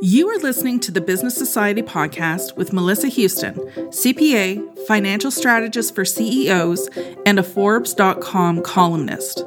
You 0.00 0.28
are 0.28 0.38
listening 0.38 0.78
to 0.80 0.92
the 0.92 1.00
Business 1.00 1.34
Society 1.34 1.82
podcast 1.82 2.56
with 2.56 2.72
Melissa 2.72 3.08
Houston, 3.08 3.54
CPA, 3.54 4.86
financial 4.86 5.32
strategist 5.32 5.92
for 5.92 6.04
CEOs, 6.04 6.88
and 7.26 7.36
a 7.36 7.42
Forbes.com 7.42 8.62
columnist. 8.62 9.42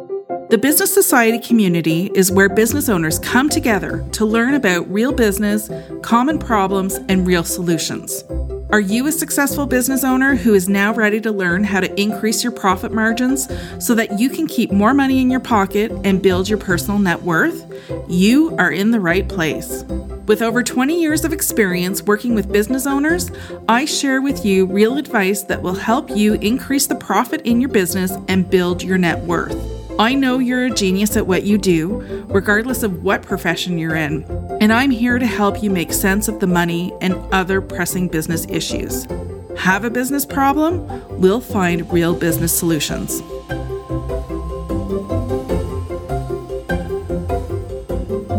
The 0.49 0.59
Business 0.61 0.93
Society 0.93 1.39
community 1.39 2.11
is 2.15 2.33
where 2.33 2.49
business 2.49 2.89
owners 2.89 3.17
come 3.19 3.47
together 3.47 4.05
to 4.11 4.25
learn 4.25 4.53
about 4.53 4.91
real 4.91 5.13
business, 5.13 5.69
common 6.01 6.37
problems, 6.37 6.95
and 7.07 7.25
real 7.25 7.45
solutions. 7.45 8.21
Are 8.71 8.81
you 8.81 9.07
a 9.07 9.11
successful 9.13 9.65
business 9.65 10.03
owner 10.03 10.35
who 10.35 10.53
is 10.53 10.67
now 10.67 10.93
ready 10.93 11.21
to 11.21 11.31
learn 11.31 11.63
how 11.63 11.79
to 11.79 12.01
increase 12.01 12.43
your 12.43 12.51
profit 12.51 12.91
margins 12.91 13.47
so 13.79 13.95
that 13.95 14.19
you 14.19 14.29
can 14.29 14.47
keep 14.47 14.71
more 14.71 14.93
money 14.93 15.21
in 15.21 15.31
your 15.31 15.39
pocket 15.39 15.93
and 16.03 16.21
build 16.21 16.49
your 16.49 16.57
personal 16.57 16.99
net 16.99 17.21
worth? 17.23 17.65
You 18.09 18.53
are 18.57 18.71
in 18.71 18.91
the 18.91 18.99
right 18.99 19.27
place. 19.29 19.83
With 20.27 20.41
over 20.41 20.61
20 20.61 21.01
years 21.01 21.25
of 21.25 21.33
experience 21.33 22.03
working 22.03 22.35
with 22.35 22.51
business 22.51 22.85
owners, 22.85 23.31
I 23.67 23.85
share 23.85 24.21
with 24.21 24.45
you 24.45 24.65
real 24.65 24.97
advice 24.97 25.41
that 25.43 25.61
will 25.61 25.73
help 25.73 26.09
you 26.11 26.35
increase 26.35 26.85
the 26.85 26.95
profit 26.95 27.41
in 27.41 27.59
your 27.59 27.69
business 27.69 28.13
and 28.27 28.49
build 28.49 28.83
your 28.83 28.97
net 28.97 29.19
worth. 29.19 29.57
I 29.99 30.13
know 30.13 30.39
you're 30.39 30.65
a 30.65 30.69
genius 30.69 31.17
at 31.17 31.27
what 31.27 31.43
you 31.43 31.57
do, 31.57 32.25
regardless 32.29 32.83
of 32.83 33.03
what 33.03 33.23
profession 33.23 33.77
you're 33.77 33.95
in, 33.95 34.23
and 34.61 34.71
I'm 34.71 34.91
here 34.91 35.19
to 35.19 35.25
help 35.25 35.61
you 35.61 35.69
make 35.69 35.91
sense 35.91 36.27
of 36.27 36.39
the 36.39 36.47
money 36.47 36.93
and 37.01 37.15
other 37.33 37.59
pressing 37.59 38.07
business 38.07 38.45
issues. 38.47 39.07
Have 39.57 39.83
a 39.83 39.89
business 39.89 40.25
problem? 40.25 40.87
We'll 41.19 41.41
find 41.41 41.91
real 41.91 42.13
business 42.13 42.57
solutions. 42.57 43.21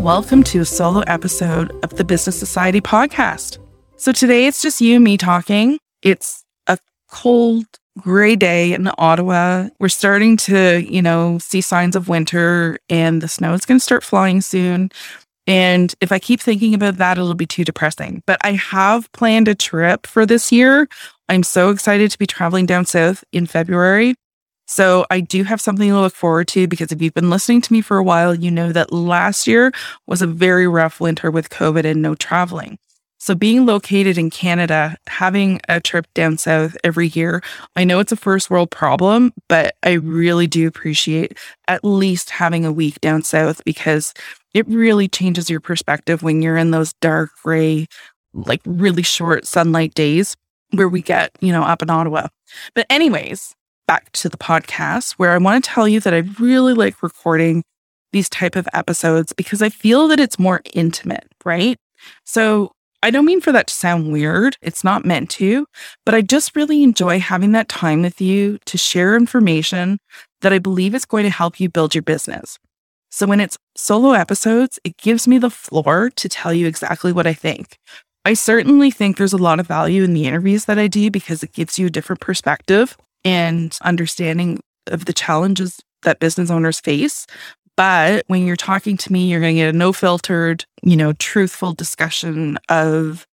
Welcome 0.03 0.43
to 0.43 0.59
a 0.59 0.65
solo 0.65 0.99
episode 1.07 1.71
of 1.81 1.91
the 1.91 2.03
Business 2.03 2.37
Society 2.37 2.81
podcast. 2.81 3.57
So 3.95 4.11
today 4.11 4.47
it's 4.47 4.61
just 4.61 4.81
you 4.81 4.95
and 4.95 5.03
me 5.05 5.17
talking. 5.17 5.79
It's 6.01 6.43
a 6.67 6.77
cold, 7.09 7.63
gray 7.97 8.35
day 8.35 8.73
in 8.73 8.91
Ottawa. 8.97 9.69
We're 9.79 9.87
starting 9.87 10.35
to, 10.35 10.83
you 10.83 11.01
know, 11.01 11.37
see 11.39 11.61
signs 11.61 11.95
of 11.95 12.09
winter 12.09 12.79
and 12.89 13.21
the 13.21 13.29
snow 13.29 13.53
is 13.53 13.63
going 13.63 13.79
to 13.79 13.83
start 13.83 14.03
flying 14.03 14.41
soon. 14.41 14.91
And 15.47 15.95
if 16.01 16.11
I 16.11 16.19
keep 16.19 16.41
thinking 16.41 16.73
about 16.73 16.97
that, 16.97 17.17
it'll 17.17 17.33
be 17.33 17.45
too 17.45 17.63
depressing. 17.63 18.23
But 18.25 18.39
I 18.43 18.51
have 18.51 19.09
planned 19.13 19.47
a 19.47 19.55
trip 19.55 20.05
for 20.05 20.25
this 20.25 20.51
year. 20.51 20.89
I'm 21.29 21.43
so 21.43 21.69
excited 21.69 22.11
to 22.11 22.19
be 22.19 22.27
traveling 22.27 22.65
down 22.65 22.85
south 22.85 23.23
in 23.31 23.45
February. 23.45 24.15
So 24.73 25.05
I 25.11 25.19
do 25.19 25.43
have 25.43 25.61
something 25.61 25.87
to 25.87 25.99
look 26.01 26.15
forward 26.15 26.47
to 26.47 26.67
because 26.67 26.91
if 26.91 26.99
you've 26.99 27.13
been 27.13 27.29
listening 27.29 27.61
to 27.61 27.71
me 27.71 27.79
for 27.81 27.97
a 27.97 28.03
while, 28.03 28.33
you 28.33 28.49
know 28.49 28.71
that 28.71 28.91
last 28.91 29.45
year 29.45 29.71
was 30.07 30.23
a 30.23 30.27
very 30.27 30.67
rough 30.67 30.99
winter 30.99 31.29
with 31.29 31.51
COVID 31.51 31.85
and 31.85 32.01
no 32.01 32.15
traveling. 32.15 32.79
So, 33.19 33.35
being 33.35 33.67
located 33.67 34.17
in 34.17 34.31
Canada, 34.31 34.97
having 35.05 35.61
a 35.69 35.79
trip 35.79 36.07
down 36.15 36.39
south 36.39 36.75
every 36.83 37.09
year, 37.09 37.43
I 37.75 37.83
know 37.83 37.99
it's 37.99 38.11
a 38.11 38.15
first 38.15 38.49
world 38.49 38.71
problem, 38.71 39.31
but 39.47 39.75
I 39.83 39.91
really 39.91 40.47
do 40.47 40.67
appreciate 40.67 41.37
at 41.67 41.85
least 41.85 42.31
having 42.31 42.65
a 42.65 42.73
week 42.73 42.99
down 42.99 43.21
south 43.21 43.63
because 43.65 44.11
it 44.55 44.67
really 44.67 45.07
changes 45.07 45.51
your 45.51 45.59
perspective 45.59 46.23
when 46.23 46.41
you're 46.41 46.57
in 46.57 46.71
those 46.71 46.93
dark, 46.93 47.29
gray, 47.43 47.85
like 48.33 48.61
really 48.65 49.03
short 49.03 49.45
sunlight 49.45 49.93
days 49.93 50.35
where 50.71 50.89
we 50.89 51.03
get, 51.03 51.29
you 51.41 51.51
know, 51.51 51.61
up 51.61 51.83
in 51.83 51.91
Ottawa. 51.91 52.29
But, 52.73 52.87
anyways, 52.89 53.53
back 53.87 54.11
to 54.13 54.29
the 54.29 54.37
podcast 54.37 55.13
where 55.13 55.31
I 55.31 55.37
want 55.37 55.63
to 55.63 55.69
tell 55.69 55.87
you 55.87 55.99
that 56.01 56.13
I 56.13 56.19
really 56.39 56.73
like 56.73 57.03
recording 57.03 57.63
these 58.11 58.29
type 58.29 58.55
of 58.55 58.67
episodes 58.73 59.33
because 59.33 59.61
I 59.61 59.69
feel 59.69 60.07
that 60.07 60.19
it's 60.19 60.39
more 60.39 60.61
intimate, 60.73 61.27
right? 61.43 61.77
So 62.23 62.71
I 63.01 63.09
don't 63.09 63.25
mean 63.25 63.41
for 63.41 63.51
that 63.51 63.67
to 63.67 63.73
sound 63.73 64.13
weird. 64.13 64.55
It's 64.61 64.83
not 64.83 65.03
meant 65.03 65.29
to, 65.31 65.65
but 66.05 66.15
I 66.15 66.21
just 66.21 66.55
really 66.55 66.83
enjoy 66.83 67.19
having 67.19 67.51
that 67.51 67.67
time 67.67 68.01
with 68.01 68.21
you 68.21 68.59
to 68.65 68.77
share 68.77 69.15
information 69.15 69.97
that 70.41 70.53
I 70.53 70.59
believe 70.59 70.95
is 70.95 71.05
going 71.05 71.23
to 71.23 71.29
help 71.29 71.59
you 71.59 71.69
build 71.69 71.95
your 71.95 72.01
business. 72.01 72.57
So 73.11 73.27
when 73.27 73.39
it's 73.39 73.57
solo 73.75 74.13
episodes, 74.13 74.79
it 74.83 74.97
gives 74.97 75.27
me 75.27 75.37
the 75.37 75.49
floor 75.49 76.09
to 76.11 76.29
tell 76.29 76.53
you 76.53 76.65
exactly 76.65 77.11
what 77.11 77.27
I 77.27 77.33
think. 77.33 77.77
I 78.25 78.35
certainly 78.35 78.89
think 78.89 79.17
there's 79.17 79.33
a 79.33 79.37
lot 79.37 79.59
of 79.59 79.67
value 79.67 80.03
in 80.03 80.13
the 80.13 80.25
interviews 80.25 80.65
that 80.65 80.79
I 80.79 80.87
do 80.87 81.11
because 81.11 81.43
it 81.43 81.51
gives 81.51 81.77
you 81.77 81.87
a 81.87 81.91
different 81.91 82.21
perspective 82.21 82.95
and 83.25 83.77
understanding 83.81 84.59
of 84.87 85.05
the 85.05 85.13
challenges 85.13 85.79
that 86.03 86.19
business 86.19 86.49
owners 86.49 86.79
face. 86.79 87.25
But 87.75 88.23
when 88.27 88.45
you're 88.45 88.55
talking 88.55 88.97
to 88.97 89.11
me, 89.11 89.27
you're 89.27 89.39
going 89.39 89.55
to 89.55 89.61
get 89.61 89.73
a 89.73 89.77
no 89.77 89.93
filtered, 89.93 90.65
you 90.83 90.95
know, 90.95 91.13
truthful 91.13 91.73
discussion 91.73 92.59
of, 92.69 93.25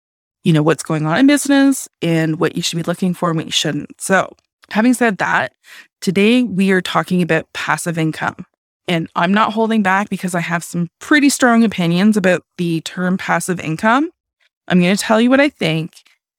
you 0.43 0.53
know, 0.53 0.63
what's 0.63 0.83
going 0.83 1.05
on 1.05 1.17
in 1.19 1.27
business 1.27 1.89
and 2.01 2.39
what 2.39 2.55
you 2.55 2.61
should 2.61 2.77
be 2.77 2.83
looking 2.83 3.13
for 3.13 3.29
and 3.29 3.37
what 3.37 3.45
you 3.47 3.51
shouldn't. 3.51 3.99
So, 3.99 4.33
having 4.69 4.93
said 4.93 5.17
that, 5.17 5.53
today 5.99 6.43
we 6.43 6.71
are 6.71 6.81
talking 6.81 7.21
about 7.21 7.51
passive 7.53 7.97
income. 7.97 8.45
And 8.87 9.07
I'm 9.15 9.33
not 9.33 9.53
holding 9.53 9.83
back 9.83 10.09
because 10.09 10.33
I 10.33 10.39
have 10.39 10.63
some 10.63 10.89
pretty 10.99 11.29
strong 11.29 11.63
opinions 11.63 12.17
about 12.17 12.43
the 12.57 12.81
term 12.81 13.17
passive 13.17 13.59
income. 13.59 14.09
I'm 14.67 14.79
going 14.79 14.95
to 14.95 15.01
tell 15.01 15.19
you 15.19 15.29
what 15.29 15.39
I 15.39 15.49
think. 15.49 15.93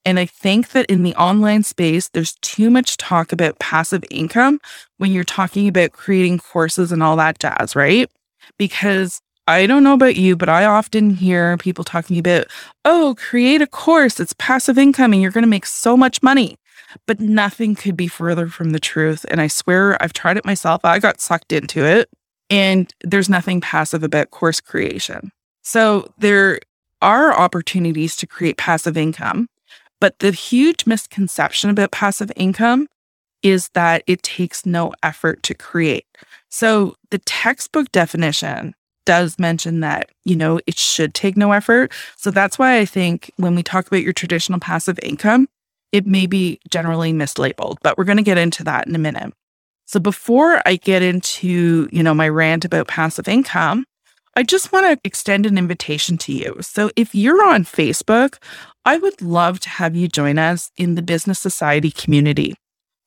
And 0.05 0.19
I 0.19 0.27
think 0.27 0.71
that 0.71 0.87
in 0.87 1.03
the 1.03 1.15
online 1.17 1.63
space, 1.63 2.09
there's 2.09 2.35
too 2.41 2.71
much 2.71 2.97
talk 2.97 3.33
about 3.33 3.59
passive 3.59 4.05
income 4.11 4.61
when 4.97 5.13
you're 5.13 5.25
talking 5.25 5.69
about 5.69 5.93
creating 5.93 6.39
courses 6.39 6.91
and 6.91 7.03
all 7.03 7.17
that 7.17 7.39
jazz, 7.39 7.77
right? 7.77 8.11
Because 8.57 9.21
I 9.47 9.67
don't 9.67 9.83
know 9.83 9.95
about 9.95 10.17
you, 10.17 10.37
but 10.37 10.49
I 10.49 10.65
often 10.65 11.11
hear 11.11 11.57
people 11.59 11.85
talking 11.85 12.19
about, 12.19 12.47
oh, 12.85 13.15
create 13.19 13.61
a 13.61 13.67
course, 13.67 14.21
it's 14.21 14.33
passive 14.35 14.79
income 14.79 15.13
and 15.13 15.21
you're 15.21 15.33
going 15.33 15.43
to 15.43 15.49
make 15.49 15.67
so 15.67 15.97
much 15.97 16.23
money. 16.23 16.57
But 17.07 17.21
nothing 17.21 17.75
could 17.75 17.97
be 17.97 18.09
further 18.09 18.49
from 18.49 18.71
the 18.71 18.81
truth. 18.81 19.25
And 19.29 19.41
I 19.41 19.49
swear 19.49 20.03
I've 20.03 20.13
tried 20.13 20.37
it 20.37 20.45
myself. 20.45 20.85
I 20.85 20.99
got 20.99 21.21
sucked 21.21 21.53
into 21.53 21.85
it. 21.85 22.09
And 22.49 22.93
there's 23.03 23.29
nothing 23.29 23.61
passive 23.61 24.03
about 24.03 24.31
course 24.31 24.61
creation. 24.61 25.31
So 25.63 26.13
there 26.19 26.61
are 27.03 27.33
opportunities 27.39 28.17
to 28.17 28.27
create 28.27 28.57
passive 28.57 28.97
income. 28.97 29.49
But 30.01 30.19
the 30.21 30.31
huge 30.31 30.87
misconception 30.87 31.71
about 31.71 31.93
passive 31.93 32.33
income 32.37 32.89
is 33.43 33.69
that 33.75 34.03
it 34.07 34.23
takes 34.23 34.67
no 34.67 34.93
effort 35.03 35.43
to 35.45 35.55
create. 35.55 36.07
So 36.49 36.97
the 37.11 37.19
textbook 37.19 37.91
definition 37.93 38.75
does 39.07 39.39
mention 39.39 39.81
that, 39.81 40.11
you 40.25 40.37
know, 40.37 40.61
it 40.67 40.79
should 40.79 41.15
take 41.15 41.37
no 41.37 41.53
effort. 41.53 41.93
So 42.17 42.31
that's 42.31 42.59
why 42.59 42.79
I 42.79 42.85
think 42.85 43.31
when 43.37 43.55
we 43.55 43.63
talk 43.63 43.87
about 43.87 44.03
your 44.03 44.13
traditional 44.13 44.61
passive 44.61 44.99
income, 45.03 45.49
it 45.93 46.07
may 46.07 46.27
be 46.27 46.61
generally 46.71 47.13
mislabeled, 47.13 47.77
but 47.83 47.99
we're 47.99 48.05
going 48.05 48.19
to 48.19 48.23
get 48.23 48.39
into 48.39 48.63
that 48.65 48.87
in 48.87 48.95
a 48.95 48.99
minute. 48.99 49.33
So 49.87 49.99
before 49.99 50.63
I 50.67 50.77
get 50.77 51.03
into, 51.03 51.89
you 51.91 52.03
know, 52.03 52.15
my 52.15 52.29
rant 52.29 52.65
about 52.65 52.87
passive 52.87 53.27
income, 53.27 53.85
I 54.37 54.43
just 54.43 54.73
want 54.73 54.87
to 54.87 55.01
extend 55.05 55.45
an 55.45 55.59
invitation 55.59 56.17
to 56.19 56.33
you. 56.33 56.57
So 56.61 56.91
if 56.95 57.15
you're 57.15 57.45
on 57.45 57.65
Facebook, 57.65 58.37
I 58.85 58.97
would 58.97 59.21
love 59.21 59.61
to 59.61 59.69
have 59.69 59.97
you 59.97 60.09
join 60.09 60.39
us 60.39 60.71
in 60.77 60.95
the 60.95 61.03
Business 61.03 61.39
Society 61.39 61.91
community. 61.91 62.55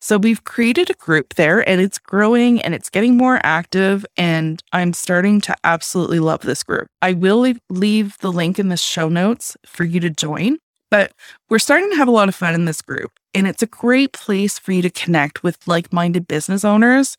So 0.02 0.18
we've 0.18 0.44
created 0.44 0.90
a 0.90 0.96
group 0.96 1.36
there 1.36 1.68
and 1.68 1.80
it's 1.80 1.98
growing 1.98 2.62
and 2.62 2.76
it's 2.76 2.90
getting 2.90 3.16
more 3.16 3.40
active. 3.42 4.06
And 4.18 4.62
I'm 4.74 4.92
starting 4.92 5.40
to 5.42 5.56
absolutely 5.64 6.20
love 6.20 6.42
this 6.42 6.62
group. 6.62 6.88
I 7.02 7.14
will 7.14 7.54
leave 7.70 8.18
the 8.18 8.32
link 8.32 8.60
in 8.60 8.68
the 8.68 8.76
show 8.76 9.08
notes 9.08 9.56
for 9.66 9.86
you 9.86 10.02
to 10.02 10.10
join, 10.10 10.58
but 10.92 11.14
we're 11.50 11.58
starting 11.58 11.90
to 11.92 11.96
have 11.96 12.10
a 12.10 12.12
lot 12.12 12.28
of 12.28 12.36
fun 12.36 12.54
in 12.54 12.66
this 12.66 12.82
group. 12.82 13.12
And 13.34 13.48
it's 13.48 13.64
a 13.64 13.68
great 13.68 14.12
place 14.12 14.60
for 14.60 14.74
you 14.74 14.82
to 14.82 14.90
connect 14.90 15.42
with 15.42 15.58
like 15.68 15.94
minded 15.94 16.28
business 16.28 16.66
owners 16.66 17.16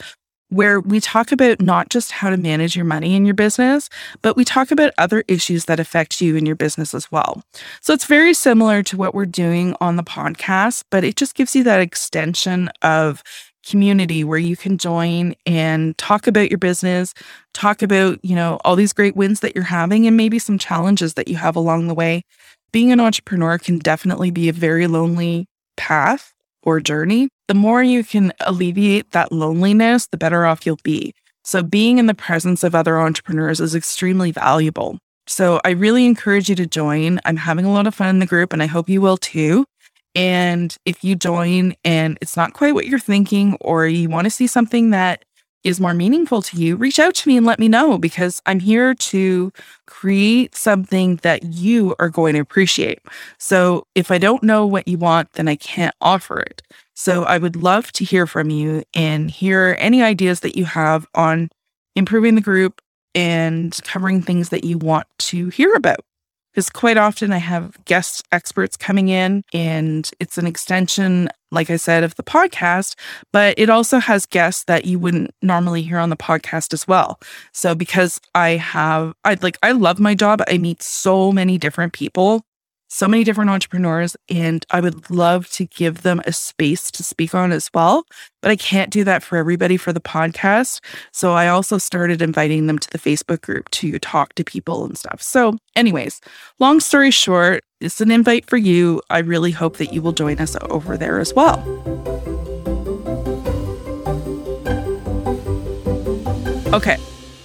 where 0.50 0.80
we 0.80 1.00
talk 1.00 1.32
about 1.32 1.60
not 1.60 1.90
just 1.90 2.12
how 2.12 2.30
to 2.30 2.36
manage 2.36 2.76
your 2.76 2.84
money 2.84 3.14
in 3.14 3.24
your 3.24 3.34
business, 3.34 3.88
but 4.22 4.36
we 4.36 4.44
talk 4.44 4.70
about 4.70 4.92
other 4.98 5.24
issues 5.26 5.64
that 5.64 5.80
affect 5.80 6.20
you 6.20 6.36
in 6.36 6.46
your 6.46 6.56
business 6.56 6.94
as 6.94 7.10
well. 7.10 7.42
So 7.80 7.92
it's 7.92 8.04
very 8.04 8.34
similar 8.34 8.82
to 8.84 8.96
what 8.96 9.14
we're 9.14 9.26
doing 9.26 9.74
on 9.80 9.96
the 9.96 10.02
podcast, 10.02 10.84
but 10.90 11.04
it 11.04 11.16
just 11.16 11.34
gives 11.34 11.56
you 11.56 11.64
that 11.64 11.80
extension 11.80 12.70
of 12.82 13.22
community 13.66 14.22
where 14.24 14.38
you 14.38 14.56
can 14.56 14.76
join 14.76 15.34
and 15.46 15.96
talk 15.96 16.26
about 16.26 16.50
your 16.50 16.58
business, 16.58 17.14
talk 17.54 17.82
about, 17.82 18.22
you 18.22 18.36
know, 18.36 18.60
all 18.64 18.76
these 18.76 18.92
great 18.92 19.16
wins 19.16 19.40
that 19.40 19.54
you're 19.54 19.64
having 19.64 20.06
and 20.06 20.16
maybe 20.16 20.38
some 20.38 20.58
challenges 20.58 21.14
that 21.14 21.28
you 21.28 21.36
have 21.36 21.56
along 21.56 21.88
the 21.88 21.94
way. 21.94 22.22
Being 22.72 22.92
an 22.92 23.00
entrepreneur 23.00 23.58
can 23.58 23.78
definitely 23.78 24.30
be 24.30 24.48
a 24.48 24.52
very 24.52 24.86
lonely 24.86 25.46
path 25.76 26.33
or 26.64 26.80
journey, 26.80 27.28
the 27.48 27.54
more 27.54 27.82
you 27.82 28.02
can 28.02 28.32
alleviate 28.40 29.10
that 29.12 29.32
loneliness, 29.32 30.06
the 30.06 30.16
better 30.16 30.46
off 30.46 30.66
you'll 30.66 30.78
be. 30.82 31.14
So, 31.44 31.62
being 31.62 31.98
in 31.98 32.06
the 32.06 32.14
presence 32.14 32.64
of 32.64 32.74
other 32.74 32.98
entrepreneurs 32.98 33.60
is 33.60 33.74
extremely 33.74 34.32
valuable. 34.32 34.98
So, 35.26 35.60
I 35.64 35.70
really 35.70 36.06
encourage 36.06 36.48
you 36.48 36.54
to 36.56 36.66
join. 36.66 37.20
I'm 37.24 37.36
having 37.36 37.64
a 37.64 37.72
lot 37.72 37.86
of 37.86 37.94
fun 37.94 38.08
in 38.08 38.18
the 38.18 38.26
group, 38.26 38.52
and 38.52 38.62
I 38.62 38.66
hope 38.66 38.88
you 38.88 39.00
will 39.00 39.18
too. 39.18 39.66
And 40.14 40.76
if 40.84 41.02
you 41.02 41.16
join 41.16 41.74
and 41.84 42.16
it's 42.20 42.36
not 42.36 42.52
quite 42.52 42.74
what 42.74 42.86
you're 42.86 42.98
thinking, 42.98 43.56
or 43.60 43.86
you 43.86 44.08
want 44.08 44.24
to 44.24 44.30
see 44.30 44.46
something 44.46 44.90
that 44.90 45.24
is 45.64 45.80
more 45.80 45.94
meaningful 45.94 46.42
to 46.42 46.56
you, 46.56 46.76
reach 46.76 46.98
out 46.98 47.14
to 47.14 47.28
me 47.28 47.36
and 47.36 47.46
let 47.46 47.58
me 47.58 47.68
know 47.68 47.98
because 47.98 48.40
I'm 48.46 48.60
here 48.60 48.94
to 48.94 49.52
create 49.86 50.54
something 50.54 51.16
that 51.22 51.42
you 51.42 51.96
are 51.98 52.10
going 52.10 52.34
to 52.34 52.40
appreciate. 52.40 53.00
So 53.38 53.86
if 53.94 54.10
I 54.10 54.18
don't 54.18 54.42
know 54.42 54.66
what 54.66 54.86
you 54.86 54.98
want, 54.98 55.32
then 55.32 55.48
I 55.48 55.56
can't 55.56 55.94
offer 56.00 56.38
it. 56.38 56.62
So 56.94 57.24
I 57.24 57.38
would 57.38 57.56
love 57.56 57.90
to 57.92 58.04
hear 58.04 58.26
from 58.26 58.50
you 58.50 58.84
and 58.94 59.30
hear 59.30 59.76
any 59.80 60.02
ideas 60.02 60.40
that 60.40 60.56
you 60.56 60.66
have 60.66 61.06
on 61.14 61.48
improving 61.96 62.34
the 62.34 62.40
group 62.40 62.80
and 63.14 63.76
covering 63.84 64.20
things 64.20 64.50
that 64.50 64.64
you 64.64 64.78
want 64.78 65.06
to 65.18 65.48
hear 65.48 65.74
about 65.74 66.00
because 66.54 66.70
quite 66.70 66.96
often 66.96 67.32
I 67.32 67.38
have 67.38 67.76
guest 67.84 68.24
experts 68.30 68.76
coming 68.76 69.08
in 69.08 69.42
and 69.52 70.08
it's 70.20 70.38
an 70.38 70.46
extension, 70.46 71.28
like 71.50 71.68
I 71.68 71.74
said, 71.74 72.04
of 72.04 72.14
the 72.14 72.22
podcast, 72.22 72.94
but 73.32 73.58
it 73.58 73.68
also 73.68 73.98
has 73.98 74.24
guests 74.24 74.62
that 74.64 74.84
you 74.84 75.00
wouldn't 75.00 75.32
normally 75.42 75.82
hear 75.82 75.98
on 75.98 76.10
the 76.10 76.16
podcast 76.16 76.72
as 76.72 76.86
well. 76.86 77.18
So 77.52 77.74
because 77.74 78.20
I 78.36 78.50
have, 78.50 79.14
I 79.24 79.36
like, 79.42 79.58
I 79.64 79.72
love 79.72 79.98
my 79.98 80.14
job. 80.14 80.42
I 80.46 80.58
meet 80.58 80.80
so 80.80 81.32
many 81.32 81.58
different 81.58 81.92
people 81.92 82.44
so 82.88 83.08
many 83.08 83.24
different 83.24 83.50
entrepreneurs, 83.50 84.16
and 84.28 84.64
I 84.70 84.80
would 84.80 85.10
love 85.10 85.48
to 85.50 85.66
give 85.66 86.02
them 86.02 86.20
a 86.26 86.32
space 86.32 86.90
to 86.92 87.02
speak 87.02 87.34
on 87.34 87.52
as 87.52 87.70
well. 87.74 88.04
But 88.42 88.50
I 88.50 88.56
can't 88.56 88.90
do 88.90 89.04
that 89.04 89.22
for 89.22 89.36
everybody 89.36 89.76
for 89.76 89.92
the 89.92 90.00
podcast. 90.00 90.80
So 91.12 91.32
I 91.32 91.48
also 91.48 91.78
started 91.78 92.22
inviting 92.22 92.66
them 92.66 92.78
to 92.78 92.90
the 92.90 92.98
Facebook 92.98 93.40
group 93.40 93.70
to 93.70 93.98
talk 93.98 94.34
to 94.34 94.44
people 94.44 94.84
and 94.84 94.96
stuff. 94.96 95.22
So, 95.22 95.56
anyways, 95.76 96.20
long 96.58 96.80
story 96.80 97.10
short, 97.10 97.64
it's 97.80 98.00
an 98.00 98.10
invite 98.10 98.46
for 98.46 98.56
you. 98.56 99.00
I 99.10 99.18
really 99.18 99.50
hope 99.50 99.78
that 99.78 99.92
you 99.92 100.02
will 100.02 100.12
join 100.12 100.38
us 100.38 100.56
over 100.70 100.96
there 100.96 101.18
as 101.18 101.34
well. 101.34 101.58
Okay. 106.74 106.96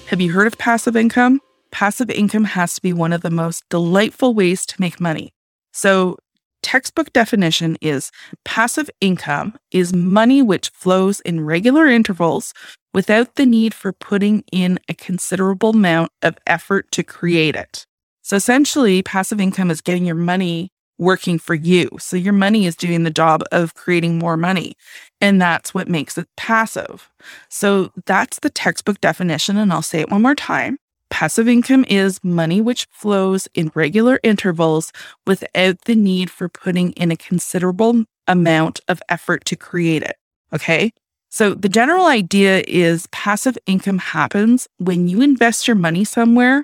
Have 0.07 0.19
you 0.19 0.31
heard 0.31 0.47
of 0.47 0.57
passive 0.57 0.95
income? 0.95 1.39
Passive 1.71 2.09
income 2.09 2.45
has 2.45 2.75
to 2.75 2.81
be 2.81 2.93
one 2.93 3.13
of 3.13 3.21
the 3.21 3.29
most 3.29 3.63
delightful 3.69 4.33
ways 4.33 4.65
to 4.67 4.81
make 4.81 4.99
money. 4.99 5.33
So, 5.73 6.17
textbook 6.61 7.13
definition 7.13 7.77
is 7.81 8.11
passive 8.43 8.89
income 8.99 9.57
is 9.71 9.93
money 9.93 10.41
which 10.41 10.69
flows 10.69 11.19
in 11.21 11.45
regular 11.45 11.87
intervals 11.87 12.53
without 12.93 13.35
the 13.35 13.45
need 13.45 13.73
for 13.73 13.93
putting 13.93 14.43
in 14.51 14.79
a 14.89 14.93
considerable 14.93 15.69
amount 15.69 16.11
of 16.21 16.37
effort 16.47 16.91
to 16.91 17.03
create 17.03 17.55
it. 17.55 17.85
So, 18.23 18.35
essentially, 18.35 19.01
passive 19.03 19.39
income 19.39 19.71
is 19.71 19.81
getting 19.81 20.05
your 20.05 20.15
money 20.15 20.69
working 20.97 21.39
for 21.39 21.55
you. 21.55 21.89
So, 21.99 22.17
your 22.17 22.33
money 22.33 22.65
is 22.65 22.75
doing 22.75 23.03
the 23.03 23.11
job 23.11 23.43
of 23.51 23.75
creating 23.75 24.17
more 24.17 24.37
money. 24.37 24.73
And 25.21 25.41
that's 25.41 25.73
what 25.73 25.87
makes 25.87 26.17
it 26.17 26.27
passive. 26.35 27.09
So, 27.49 27.91
that's 28.05 28.39
the 28.39 28.49
textbook 28.49 28.99
definition. 29.01 29.57
And 29.57 29.71
I'll 29.71 29.81
say 29.81 30.01
it 30.01 30.09
one 30.09 30.23
more 30.23 30.35
time. 30.35 30.77
Passive 31.09 31.47
income 31.47 31.85
is 31.89 32.23
money 32.23 32.61
which 32.61 32.87
flows 32.91 33.47
in 33.53 33.71
regular 33.73 34.19
intervals 34.23 34.91
without 35.25 35.81
the 35.85 35.95
need 35.95 36.29
for 36.29 36.47
putting 36.47 36.91
in 36.93 37.11
a 37.11 37.17
considerable 37.17 38.05
amount 38.27 38.79
of 38.87 39.01
effort 39.09 39.43
to 39.45 39.55
create 39.55 40.03
it. 40.03 40.15
Okay. 40.53 40.91
So 41.29 41.53
the 41.53 41.69
general 41.69 42.05
idea 42.05 42.63
is 42.67 43.07
passive 43.11 43.57
income 43.65 43.99
happens 43.99 44.67
when 44.77 45.07
you 45.07 45.21
invest 45.21 45.67
your 45.67 45.75
money 45.75 46.03
somewhere 46.03 46.63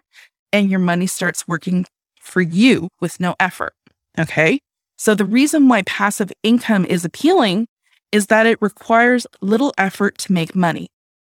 and 0.51 0.69
your 0.69 0.79
money 0.79 1.07
starts 1.07 1.47
working 1.47 1.85
for 2.19 2.41
you 2.41 2.89
with 2.99 3.19
no 3.19 3.35
effort. 3.39 3.73
Okay. 4.17 4.59
So 4.97 5.13
the 5.13 5.25
reason 5.25 5.67
why 5.67 5.81
passive 5.83 6.31
income 6.41 6.85
is 6.85 7.03
appealing 7.03 7.67
is 8.11 8.27
that 8.27 8.45
it 8.45 8.61
requires 8.61 9.27
little 9.41 9.73
effort 9.77 10.17
to 10.19 10.31
make 10.31 10.55
money. 10.55 10.87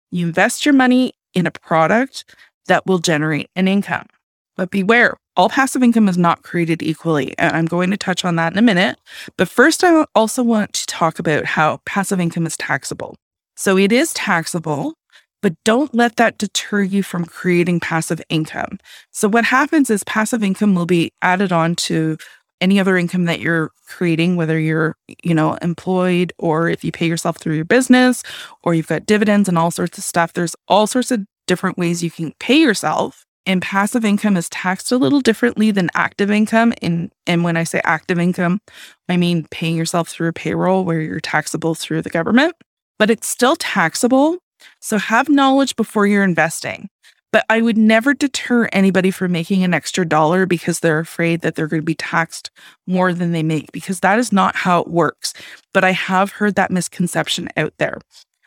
You 0.10 0.28
invest 0.28 0.66
your 0.66 0.74
money 0.74 1.14
in 1.34 1.46
a 1.46 1.52
product 1.52 2.24
that 2.68 2.86
will 2.86 3.00
generate 3.00 3.50
an 3.56 3.68
income. 3.68 4.06
But 4.56 4.72
beware, 4.72 5.18
all 5.36 5.50
passive 5.50 5.84
income 5.84 6.10
is 6.10 6.18
not 6.18 6.42
created 6.42 6.82
equally. 6.82 7.38
And 7.38 7.56
I'm 7.56 7.66
going 7.66 7.92
to 7.92 7.98
touch 7.98 8.26
on 8.26 8.36
that 8.38 8.54
in 8.54 8.60
a 8.60 8.64
minute. 8.64 9.00
But 9.38 9.48
first, 9.50 9.84
I 9.84 10.06
also 10.16 10.42
want 10.42 10.74
to 10.74 10.86
talk 10.88 11.20
about 11.20 11.46
how 11.46 11.80
passive 11.86 12.20
income 12.20 12.48
is 12.48 12.58
taxable. 12.58 13.16
So 13.56 13.78
it 13.78 13.92
is 13.92 14.14
taxable, 14.14 14.96
but 15.42 15.54
don't 15.64 15.94
let 15.94 16.16
that 16.16 16.38
deter 16.38 16.82
you 16.82 17.04
from 17.04 17.26
creating 17.26 17.80
passive 17.80 18.22
income. 18.30 18.80
So 19.12 19.28
what 19.28 19.46
happens 19.46 19.90
is 19.90 20.04
passive 20.04 20.44
income 20.44 20.74
will 20.74 20.86
be 20.86 21.12
added 21.22 21.52
on 21.52 21.76
to 21.76 22.18
any 22.60 22.80
other 22.80 22.98
income 22.98 23.26
that 23.26 23.40
you're 23.40 23.72
creating 23.86 24.36
whether 24.36 24.60
you're 24.60 24.96
you 25.24 25.34
know 25.34 25.54
employed 25.62 26.34
or 26.40 26.70
if 26.70 26.84
you 26.84 26.92
pay 26.92 27.08
yourself 27.08 27.38
through 27.38 27.56
your 27.56 27.66
business 27.66 28.24
or 28.64 28.74
you've 28.74 28.88
got 28.88 29.06
dividends 29.06 29.48
and 29.48 29.60
all 29.60 29.70
sorts 29.70 29.98
of 29.98 30.04
stuff 30.04 30.34
there's 30.34 30.56
all 30.68 30.88
sorts 30.88 31.12
of 31.12 31.26
different 31.48 31.78
ways 31.78 32.04
you 32.04 32.12
can 32.12 32.34
pay 32.40 32.58
yourself. 32.58 33.26
And 33.46 33.62
passive 33.62 34.04
income 34.04 34.36
is 34.36 34.50
taxed 34.50 34.92
a 34.92 34.98
little 34.98 35.22
differently 35.22 35.72
than 35.72 35.90
active 35.96 36.30
income. 36.30 36.74
And, 36.82 37.12
and 37.26 37.46
when 37.46 37.56
I 37.56 37.64
say 37.64 37.82
active 37.86 38.20
income, 38.20 38.60
I 39.08 39.16
mean 39.16 39.48
paying 39.50 39.78
yourself 39.78 40.10
through 40.10 40.28
a 40.28 40.34
payroll 40.34 40.84
where 40.84 41.00
you're 41.00 41.22
taxable 41.22 41.74
through 41.74 42.02
the 42.02 42.10
government, 42.10 42.56
but 43.00 43.10
it's 43.10 43.28
still 43.28 43.56
taxable. 43.56 44.38
So 44.82 44.98
have 44.98 45.30
knowledge 45.30 45.78
before 45.78 46.08
you're 46.08 46.26
investing. 46.26 46.90
But 47.34 47.46
I 47.50 47.62
would 47.62 47.78
never 47.78 48.14
deter 48.14 48.70
anybody 48.72 49.12
from 49.12 49.32
making 49.32 49.64
an 49.64 49.74
extra 49.74 50.06
dollar 50.06 50.46
because 50.46 50.80
they're 50.80 51.00
afraid 51.00 51.42
that 51.42 51.56
they're 51.56 51.68
going 51.68 51.82
to 51.82 51.86
be 51.86 51.96
taxed 51.96 52.52
more 52.86 53.14
than 53.14 53.32
they 53.32 53.44
make, 53.44 53.72
because 53.72 54.00
that 54.00 54.18
is 54.18 54.32
not 54.32 54.56
how 54.56 54.82
it 54.82 54.88
works. 54.88 55.34
But 55.74 55.84
I 55.84 55.92
have 55.92 56.32
heard 56.32 56.56
that 56.56 56.72
misconception 56.72 57.50
out 57.58 57.74
there. 57.80 58.00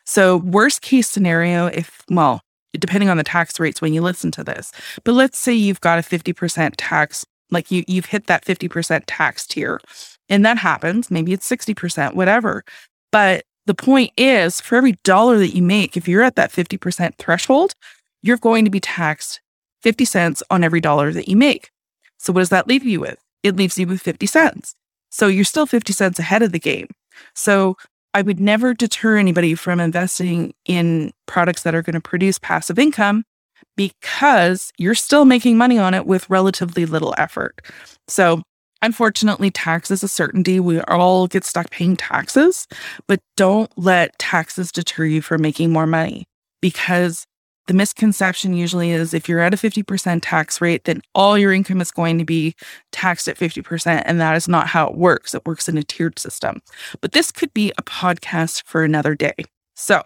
So, 0.06 0.38
worst 0.38 0.80
case 0.80 1.08
scenario, 1.08 1.66
if, 1.66 2.02
well, 2.08 2.40
depending 2.78 3.08
on 3.08 3.16
the 3.16 3.24
tax 3.24 3.58
rates 3.58 3.80
when 3.80 3.92
you 3.92 4.02
listen 4.02 4.30
to 4.32 4.44
this. 4.44 4.72
But 5.04 5.12
let's 5.12 5.38
say 5.38 5.52
you've 5.52 5.80
got 5.80 5.98
a 5.98 6.02
50% 6.02 6.74
tax, 6.76 7.24
like 7.50 7.70
you, 7.70 7.84
you've 7.88 8.06
hit 8.06 8.26
that 8.26 8.44
50% 8.44 9.02
tax 9.06 9.46
tier, 9.46 9.80
and 10.28 10.44
that 10.44 10.58
happens. 10.58 11.10
Maybe 11.10 11.32
it's 11.32 11.48
60%, 11.48 12.14
whatever. 12.14 12.64
But 13.12 13.44
the 13.66 13.74
point 13.74 14.12
is, 14.16 14.60
for 14.60 14.76
every 14.76 14.92
dollar 15.04 15.38
that 15.38 15.54
you 15.54 15.62
make, 15.62 15.96
if 15.96 16.08
you're 16.08 16.22
at 16.22 16.36
that 16.36 16.52
50% 16.52 17.16
threshold, 17.16 17.72
you're 18.22 18.36
going 18.36 18.64
to 18.64 18.70
be 18.70 18.80
taxed 18.80 19.40
50 19.82 20.04
cents 20.04 20.42
on 20.50 20.64
every 20.64 20.80
dollar 20.80 21.12
that 21.12 21.28
you 21.28 21.36
make. 21.36 21.70
So, 22.18 22.32
what 22.32 22.40
does 22.40 22.48
that 22.50 22.66
leave 22.66 22.84
you 22.84 23.00
with? 23.00 23.18
It 23.42 23.56
leaves 23.56 23.78
you 23.78 23.86
with 23.86 24.02
50 24.02 24.26
cents. 24.26 24.74
So, 25.10 25.26
you're 25.26 25.44
still 25.44 25.66
50 25.66 25.92
cents 25.92 26.18
ahead 26.18 26.42
of 26.42 26.52
the 26.52 26.58
game. 26.58 26.88
So, 27.34 27.76
I 28.14 28.22
would 28.22 28.40
never 28.40 28.74
deter 28.74 29.16
anybody 29.16 29.54
from 29.54 29.80
investing 29.80 30.52
in 30.64 31.12
products 31.26 31.62
that 31.62 31.74
are 31.74 31.82
going 31.82 31.94
to 31.94 32.00
produce 32.00 32.38
passive 32.38 32.78
income 32.78 33.24
because 33.76 34.72
you're 34.78 34.94
still 34.94 35.24
making 35.24 35.56
money 35.56 35.78
on 35.78 35.94
it 35.94 36.06
with 36.06 36.28
relatively 36.28 36.86
little 36.86 37.14
effort. 37.18 37.60
So, 38.08 38.42
unfortunately, 38.82 39.50
tax 39.50 39.90
is 39.90 40.02
a 40.02 40.08
certainty. 40.08 40.58
We 40.58 40.80
all 40.82 41.26
get 41.26 41.44
stuck 41.44 41.70
paying 41.70 41.96
taxes, 41.96 42.66
but 43.06 43.20
don't 43.36 43.70
let 43.76 44.18
taxes 44.18 44.72
deter 44.72 45.04
you 45.04 45.22
from 45.22 45.42
making 45.42 45.72
more 45.72 45.86
money 45.86 46.26
because 46.60 47.26
the 47.66 47.74
misconception 47.74 48.54
usually 48.54 48.90
is 48.90 49.14
if 49.14 49.28
you're 49.28 49.40
at 49.40 49.54
a 49.54 49.56
50% 49.56 50.20
tax 50.22 50.60
rate, 50.60 50.84
then 50.84 51.02
all 51.14 51.38
your 51.38 51.52
income 51.52 51.80
is 51.80 51.90
going 51.90 52.18
to 52.18 52.24
be 52.24 52.54
taxed 52.90 53.28
at 53.28 53.36
50%. 53.36 54.02
And 54.04 54.20
that 54.20 54.36
is 54.36 54.48
not 54.48 54.66
how 54.66 54.88
it 54.88 54.96
works. 54.96 55.34
It 55.34 55.46
works 55.46 55.68
in 55.68 55.78
a 55.78 55.82
tiered 55.82 56.18
system. 56.18 56.62
But 57.00 57.12
this 57.12 57.30
could 57.30 57.52
be 57.54 57.72
a 57.78 57.82
podcast 57.82 58.64
for 58.64 58.82
another 58.82 59.14
day. 59.14 59.34
So, 59.74 60.02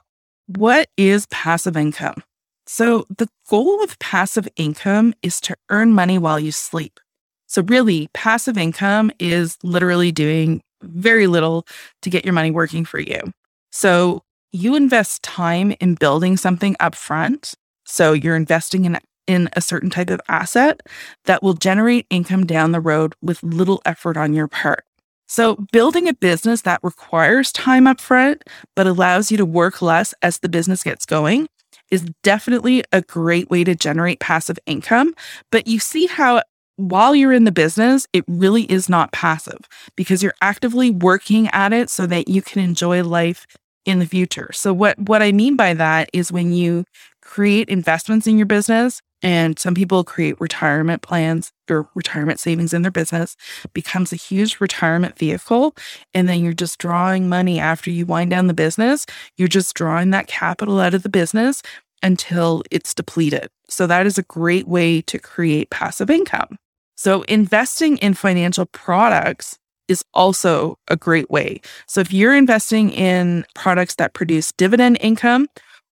what 0.46 0.88
is 0.96 1.26
passive 1.26 1.76
income? 1.76 2.22
So, 2.66 3.06
the 3.08 3.28
goal 3.48 3.82
of 3.82 3.98
passive 3.98 4.48
income 4.56 5.14
is 5.22 5.40
to 5.42 5.56
earn 5.70 5.92
money 5.92 6.18
while 6.18 6.38
you 6.38 6.52
sleep. 6.52 7.00
So, 7.46 7.62
really, 7.62 8.08
passive 8.12 8.58
income 8.58 9.10
is 9.18 9.56
literally 9.62 10.12
doing 10.12 10.62
very 10.82 11.26
little 11.26 11.66
to 12.02 12.10
get 12.10 12.24
your 12.24 12.34
money 12.34 12.50
working 12.50 12.84
for 12.84 12.98
you. 12.98 13.32
So, 13.70 14.22
you 14.54 14.76
invest 14.76 15.20
time 15.24 15.74
in 15.80 15.96
building 15.96 16.36
something 16.36 16.76
up 16.78 16.94
front. 16.94 17.54
So 17.84 18.12
you're 18.12 18.36
investing 18.36 18.84
in, 18.84 18.98
in 19.26 19.50
a 19.54 19.60
certain 19.60 19.90
type 19.90 20.10
of 20.10 20.20
asset 20.28 20.80
that 21.24 21.42
will 21.42 21.54
generate 21.54 22.06
income 22.08 22.46
down 22.46 22.70
the 22.70 22.80
road 22.80 23.14
with 23.20 23.42
little 23.42 23.82
effort 23.84 24.16
on 24.16 24.32
your 24.32 24.46
part. 24.46 24.84
So 25.26 25.56
building 25.72 26.08
a 26.08 26.14
business 26.14 26.62
that 26.62 26.78
requires 26.84 27.50
time 27.50 27.88
up 27.88 28.00
front, 28.00 28.44
but 28.76 28.86
allows 28.86 29.32
you 29.32 29.36
to 29.38 29.44
work 29.44 29.82
less 29.82 30.14
as 30.22 30.38
the 30.38 30.48
business 30.48 30.84
gets 30.84 31.04
going 31.04 31.48
is 31.90 32.06
definitely 32.22 32.84
a 32.92 33.02
great 33.02 33.50
way 33.50 33.64
to 33.64 33.74
generate 33.74 34.20
passive 34.20 34.58
income. 34.66 35.14
But 35.50 35.66
you 35.66 35.80
see 35.80 36.06
how 36.06 36.42
while 36.76 37.14
you're 37.14 37.32
in 37.32 37.44
the 37.44 37.52
business, 37.52 38.06
it 38.12 38.24
really 38.28 38.70
is 38.70 38.88
not 38.88 39.10
passive 39.10 39.60
because 39.96 40.22
you're 40.22 40.34
actively 40.40 40.90
working 40.90 41.48
at 41.48 41.72
it 41.72 41.90
so 41.90 42.06
that 42.06 42.28
you 42.28 42.40
can 42.40 42.62
enjoy 42.62 43.02
life 43.02 43.46
in 43.84 43.98
the 43.98 44.06
future. 44.06 44.50
So 44.52 44.72
what 44.72 44.98
what 44.98 45.22
I 45.22 45.32
mean 45.32 45.56
by 45.56 45.74
that 45.74 46.10
is 46.12 46.32
when 46.32 46.52
you 46.52 46.84
create 47.22 47.68
investments 47.68 48.26
in 48.26 48.36
your 48.36 48.46
business 48.46 49.00
And 49.24 49.58
some 49.58 49.74
people 49.74 50.04
create 50.04 50.38
retirement 50.38 51.00
plans 51.00 51.50
or 51.70 51.88
retirement 51.94 52.38
savings 52.38 52.74
in 52.74 52.82
their 52.82 52.90
business, 52.90 53.36
becomes 53.72 54.12
a 54.12 54.16
huge 54.16 54.60
retirement 54.60 55.18
vehicle. 55.18 55.74
And 56.12 56.28
then 56.28 56.44
you're 56.44 56.52
just 56.52 56.78
drawing 56.78 57.26
money 57.30 57.58
after 57.58 57.90
you 57.90 58.04
wind 58.04 58.30
down 58.30 58.48
the 58.48 58.54
business. 58.54 59.06
You're 59.38 59.48
just 59.48 59.74
drawing 59.74 60.10
that 60.10 60.26
capital 60.26 60.78
out 60.78 60.92
of 60.92 61.02
the 61.02 61.08
business 61.08 61.62
until 62.02 62.62
it's 62.70 62.92
depleted. 62.92 63.48
So 63.66 63.86
that 63.86 64.04
is 64.04 64.18
a 64.18 64.24
great 64.24 64.68
way 64.68 65.00
to 65.00 65.18
create 65.18 65.70
passive 65.70 66.10
income. 66.10 66.58
So 66.94 67.22
investing 67.22 67.96
in 67.98 68.12
financial 68.12 68.66
products 68.66 69.58
is 69.88 70.04
also 70.14 70.78
a 70.88 70.96
great 70.96 71.30
way. 71.30 71.60
So 71.86 72.00
if 72.00 72.12
you're 72.12 72.34
investing 72.34 72.90
in 72.90 73.44
products 73.54 73.96
that 73.96 74.14
produce 74.14 74.52
dividend 74.52 74.98
income 75.00 75.48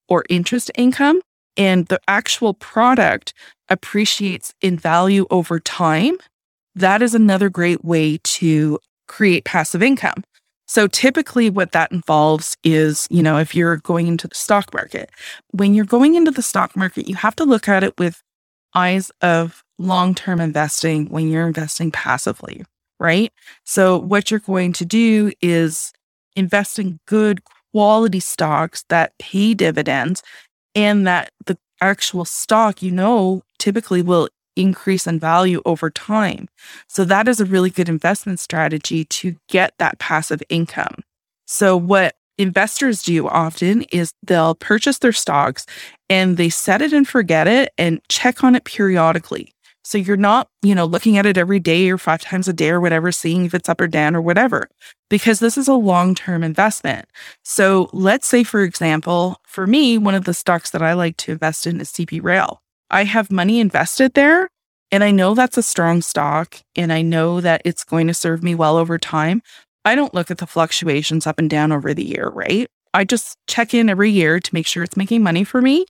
or 0.09 0.25
interest 0.29 0.71
income, 0.77 1.21
and 1.57 1.87
the 1.87 2.01
actual 2.09 2.55
product 2.55 3.35
appreciates 3.69 4.55
in 4.61 4.79
value 4.79 5.27
over 5.31 5.61
time, 5.61 6.17
that 6.75 7.03
is 7.03 7.15
another 7.15 7.51
great 7.51 7.85
way 7.85 8.19
to 8.25 8.79
create 9.09 9.45
passive 9.45 9.83
income. 9.83 10.25
So 10.67 10.87
typically 10.87 11.51
what 11.51 11.73
that 11.73 11.93
involves 11.93 12.57
is, 12.65 13.07
you 13.11 13.23
know, 13.23 13.37
if 13.37 13.55
you're 13.55 13.77
going 13.77 14.07
into 14.07 14.27
the 14.27 14.35
stock 14.35 14.73
market, 14.73 15.11
when 15.51 15.75
you're 15.75 15.85
going 15.85 16.15
into 16.15 16.31
the 16.31 16.41
stock 16.41 16.75
market, 16.75 17.09
you 17.09 17.17
have 17.17 17.37
to 17.37 17.45
look 17.45 17.69
at 17.69 17.85
it 17.85 17.99
with 17.99 18.23
eyes 18.75 19.11
of 19.21 19.63
long-term 19.79 20.41
investing 20.41 21.11
when 21.11 21.29
you're 21.29 21.47
investing 21.47 21.91
passively, 21.91 22.65
right? 23.03 23.33
So 23.65 23.99
what 23.99 24.31
you're 24.31 24.41
going 24.41 24.73
to 24.75 24.85
do 24.85 25.33
is 25.43 25.93
invest 26.37 26.79
in 26.79 27.01
good 27.07 27.41
quality 27.73 28.21
stocks 28.21 28.85
that 28.89 29.13
pay 29.19 29.55
dividends 29.55 30.23
and 30.75 31.05
that 31.07 31.31
the 31.47 31.59
actual 31.81 32.25
stock, 32.25 32.81
you 32.81 32.93
know, 32.93 33.43
typically 33.59 34.03
will 34.03 34.29
increase 34.55 35.07
in 35.07 35.19
value 35.19 35.61
over 35.65 35.91
time. 35.91 36.49
So 36.89 37.05
that 37.05 37.27
is 37.27 37.41
a 37.41 37.45
really 37.45 37.71
good 37.71 37.89
investment 37.89 38.39
strategy 38.39 39.05
to 39.07 39.35
get 39.49 39.75
that 39.79 39.99
passive 39.99 40.43
income. 40.49 41.03
So 41.47 41.77
what 41.77 42.15
investors 42.39 43.03
do 43.03 43.27
often 43.27 43.83
is 43.93 44.13
they'll 44.23 44.55
purchase 44.55 44.99
their 44.99 45.13
stocks 45.13 45.67
and 46.09 46.37
they 46.37 46.51
set 46.51 46.83
it 46.83 46.93
and 46.93 47.09
forget 47.09 47.49
it 47.49 47.73
and 47.79 48.01
check 48.09 48.45
on 48.45 48.55
it 48.55 48.65
periodically. 48.65 49.53
So 49.83 49.99
you're 49.99 50.17
not, 50.17 50.49
you 50.63 50.75
know, 50.75 50.85
looking 50.85 51.19
at 51.19 51.27
it 51.27 51.37
every 51.37 51.59
day 51.59 51.91
or 51.91 51.99
five 51.99 52.21
times 52.21 52.49
a 52.49 52.53
day 52.53 52.71
or 52.71 52.81
whatever, 52.81 53.11
seeing 53.11 53.45
if 53.45 53.55
it's 53.55 53.69
up 53.69 53.81
or 53.81 53.89
down 53.89 54.15
or 54.15 54.23
whatever, 54.23 54.69
because 55.11 55.41
this 55.41 55.59
is 55.59 55.69
a 55.69 55.75
long 55.75 56.15
term 56.15 56.43
investment. 56.45 57.07
So 57.45 57.91
let's 57.93 58.27
say, 58.27 58.45
for 58.45 58.63
example, 58.63 59.41
for 59.47 59.67
me, 59.67 59.99
one 59.99 60.15
of 60.15 60.25
the 60.25 60.35
stocks 60.35 60.71
that 60.71 60.83
I 60.83 60.93
like 60.93 61.17
to 61.19 61.33
invest 61.33 61.67
in 61.67 61.81
is 61.81 61.91
CP 61.91 62.23
Rail. 62.23 62.63
I 62.91 63.05
have 63.05 63.31
money 63.31 63.59
invested 63.59 64.15
there 64.15 64.49
and 64.91 65.03
I 65.03 65.11
know 65.11 65.35
that's 65.35 65.57
a 65.57 65.63
strong 65.63 66.03
stock 66.03 66.57
and 66.77 66.93
I 66.93 67.03
know 67.03 67.41
that 67.41 67.63
it's 67.65 67.85
going 67.85 68.07
to 68.07 68.15
serve 68.15 68.43
me 68.43 68.55
well 68.55 68.77
over 68.77 68.99
time. 68.99 69.43
I 69.85 69.95
don't 69.95 70.15
look 70.15 70.31
at 70.31 70.39
the 70.39 70.47
fluctuations 70.47 71.27
up 71.27 71.39
and 71.39 71.51
down 71.51 71.73
over 71.73 71.93
the 71.95 72.05
year, 72.05 72.29
right? 72.29 72.69
I 72.95 73.05
just 73.05 73.37
check 73.49 73.73
in 73.75 73.89
every 73.89 74.11
year 74.11 74.39
to 74.39 74.55
make 74.55 74.67
sure 74.67 74.83
it's 74.83 74.97
making 74.97 75.23
money 75.23 75.45
for 75.45 75.63
me 75.63 75.87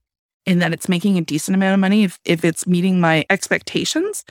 and 0.47 0.61
that 0.63 0.73
it's 0.73 0.89
making 0.89 1.19
a 1.19 1.23
decent 1.23 1.55
amount 1.55 1.75
of 1.75 1.81
money, 1.81 2.05
if, 2.05 2.19
if 2.25 2.45
it's 2.45 2.67
meeting 2.67 3.01
my 3.01 3.25
expectations, 3.31 4.25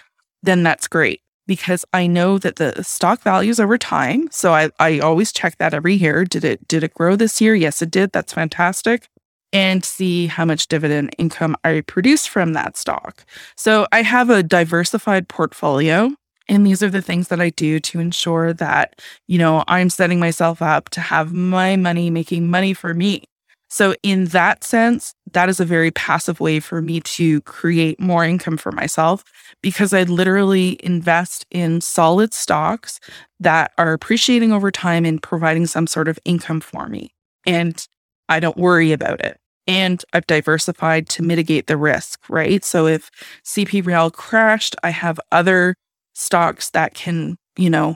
then 0.44 0.64
that's 0.64 0.88
great 0.88 1.22
because 1.48 1.84
I 1.94 2.08
know 2.08 2.38
that 2.38 2.56
the 2.56 2.84
stock 2.84 3.22
values 3.22 3.60
over 3.60 3.78
time. 3.78 4.30
So 4.32 4.54
I, 4.54 4.70
I 4.80 5.00
always 5.00 5.32
check 5.32 5.58
that 5.58 5.74
every 5.74 5.94
year. 5.94 6.24
Did 6.24 6.44
it 6.44 6.68
did 6.68 6.84
it 6.84 6.94
grow 6.94 7.16
this 7.16 7.42
year? 7.42 7.56
Yes, 7.56 7.82
it 7.82 7.92
did. 7.92 8.12
That's 8.12 8.34
fantastic. 8.34 9.10
And 9.54 9.84
see 9.84 10.28
how 10.28 10.46
much 10.46 10.68
dividend 10.68 11.14
income 11.18 11.58
I 11.66 11.82
produce 11.82 12.26
from 12.26 12.54
that 12.54 12.78
stock. 12.78 13.26
So 13.58 13.86
I 13.92 14.02
have 14.02 14.30
a 14.30 14.44
diversified 14.44 15.28
portfolio. 15.28 16.12
And 16.48 16.66
these 16.66 16.82
are 16.82 16.90
the 16.90 17.02
things 17.02 17.28
that 17.28 17.40
I 17.40 17.50
do 17.50 17.80
to 17.80 18.00
ensure 18.00 18.54
that, 18.54 19.02
you 19.28 19.38
know, 19.38 19.64
I'm 19.68 19.90
setting 19.90 20.20
myself 20.20 20.62
up 20.62 20.90
to 20.90 21.02
have 21.02 21.34
my 21.34 21.76
money 21.76 22.10
making 22.10 22.50
money 22.50 22.74
for 22.74 22.94
me. 22.94 23.26
So, 23.74 23.96
in 24.04 24.26
that 24.26 24.66
sense, 24.66 25.16
that 25.32 25.48
is 25.48 25.62
a 25.62 25.66
very 25.66 25.92
passive 25.92 26.42
way 26.42 26.60
for 26.60 26.82
me 26.82 27.00
to 27.00 27.40
create 27.44 28.02
more 28.02 28.26
income 28.26 28.58
for 28.58 28.74
myself 28.74 29.24
because 29.62 29.94
I 29.94 30.04
literally 30.04 30.78
invest 30.84 31.46
in 31.52 31.80
solid 31.80 32.34
stocks 32.34 33.00
that 33.40 33.72
are 33.78 33.94
appreciating 33.94 34.52
over 34.52 34.72
time 34.72 35.06
and 35.06 35.24
providing 35.24 35.68
some 35.68 35.88
sort 35.88 36.10
of 36.10 36.20
income 36.26 36.60
for 36.60 36.90
me. 36.90 37.14
And 37.46 37.88
I 38.28 38.42
don't 38.42 38.58
worry 38.58 38.92
about 38.92 39.22
it. 39.22 39.38
And 39.68 40.04
I've 40.12 40.28
diversified 40.28 41.08
to 41.10 41.24
mitigate 41.24 41.68
the 41.68 41.78
risk, 41.78 42.20
right? 42.28 42.66
So, 42.66 42.88
if 42.88 43.10
CP 43.46 43.86
Rail 43.86 44.12
crashed, 44.12 44.76
I 44.84 44.90
have 44.90 45.18
other 45.32 45.76
stocks 46.14 46.72
that 46.72 46.94
can, 46.94 47.38
you 47.56 47.70
know, 47.70 47.96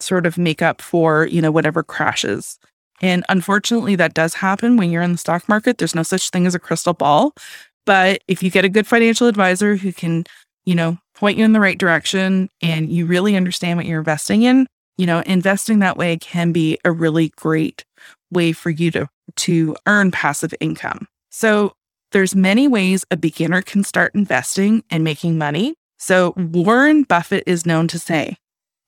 sort 0.00 0.26
of 0.26 0.36
make 0.36 0.62
up 0.62 0.82
for, 0.82 1.26
you 1.26 1.40
know, 1.40 1.52
whatever 1.52 1.84
crashes 1.84 2.58
and 3.02 3.24
unfortunately, 3.28 3.96
that 3.96 4.14
does 4.14 4.34
happen 4.34 4.76
when 4.76 4.90
you're 4.90 5.02
in 5.02 5.12
the 5.12 5.18
stock 5.18 5.48
market. 5.48 5.78
There's 5.78 5.94
no 5.94 6.04
such 6.04 6.30
thing 6.30 6.46
as 6.46 6.54
a 6.54 6.60
crystal 6.60 6.94
ball. 6.94 7.34
But 7.84 8.22
if 8.28 8.42
you 8.42 8.50
get 8.50 8.64
a 8.64 8.68
good 8.68 8.86
financial 8.86 9.26
advisor 9.26 9.74
who 9.74 9.92
can, 9.92 10.24
you 10.64 10.76
know, 10.76 10.98
point 11.16 11.36
you 11.36 11.44
in 11.44 11.52
the 11.52 11.60
right 11.60 11.78
direction 11.78 12.48
and 12.62 12.90
you 12.90 13.04
really 13.04 13.34
understand 13.34 13.76
what 13.76 13.86
you're 13.86 13.98
investing 13.98 14.44
in, 14.44 14.68
you 14.96 15.06
know, 15.06 15.20
investing 15.26 15.80
that 15.80 15.96
way 15.96 16.16
can 16.16 16.52
be 16.52 16.78
a 16.84 16.92
really 16.92 17.32
great 17.36 17.84
way 18.30 18.52
for 18.52 18.70
you 18.70 18.90
to 18.92 19.08
to 19.34 19.76
earn 19.86 20.10
passive 20.10 20.54
income. 20.60 21.08
So 21.30 21.72
there's 22.12 22.36
many 22.36 22.68
ways 22.68 23.04
a 23.10 23.16
beginner 23.16 23.62
can 23.62 23.82
start 23.82 24.14
investing 24.14 24.84
and 24.90 25.02
making 25.02 25.38
money. 25.38 25.74
So 25.98 26.34
Warren 26.36 27.04
Buffett 27.04 27.44
is 27.46 27.64
known 27.66 27.88
to 27.88 27.98
say, 27.98 28.36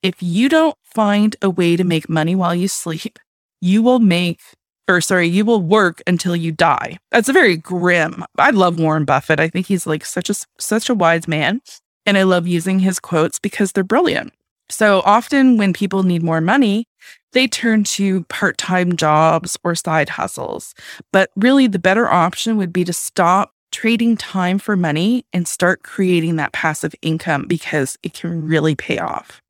if 0.03 0.21
you 0.21 0.47
don't 0.47 0.77
find 0.83 1.35
a 1.41 1.49
way 1.49 1.75
to 1.75 1.83
make 1.83 2.07
money 2.07 2.35
while 2.35 2.53
you 2.53 2.67
sleep, 2.67 3.17
you 3.65 3.81
will 3.81 3.99
make 3.99 4.39
or 4.87 5.01
sorry, 5.01 5.27
you 5.27 5.43
will 5.43 5.61
work 5.61 6.01
until 6.05 6.35
you 6.35 6.51
die. 6.51 6.97
That's 7.09 7.27
a 7.27 7.33
very 7.33 7.57
grim. 7.57 8.23
I 8.37 8.51
love 8.51 8.79
Warren 8.79 9.03
Buffett. 9.03 9.39
I 9.39 9.47
think 9.49 9.65
he's 9.65 9.87
like 9.87 10.05
such 10.05 10.29
a 10.29 10.35
such 10.59 10.89
a 10.89 10.93
wise 10.93 11.27
man, 11.27 11.61
and 12.05 12.17
I 12.17 12.23
love 12.23 12.47
using 12.47 12.79
his 12.79 12.99
quotes 12.99 13.39
because 13.39 13.71
they're 13.71 13.83
brilliant. 13.83 14.31
So 14.69 15.01
often 15.05 15.57
when 15.57 15.73
people 15.73 16.03
need 16.03 16.23
more 16.23 16.41
money, 16.41 16.87
they 17.33 17.47
turn 17.47 17.83
to 17.83 18.23
part-time 18.25 18.95
jobs 18.95 19.57
or 19.63 19.75
side 19.75 20.09
hustles. 20.09 20.73
But 21.11 21.29
really 21.35 21.67
the 21.67 21.79
better 21.79 22.07
option 22.07 22.57
would 22.57 22.73
be 22.73 22.83
to 22.83 22.93
stop 22.93 23.51
trading 23.71 24.17
time 24.17 24.57
for 24.57 24.75
money 24.75 25.25
and 25.33 25.47
start 25.47 25.83
creating 25.83 26.37
that 26.37 26.53
passive 26.53 26.95
income 27.01 27.45
because 27.47 27.97
it 28.03 28.13
can 28.13 28.47
really 28.47 28.75
pay 28.75 28.97
off. 28.97 29.41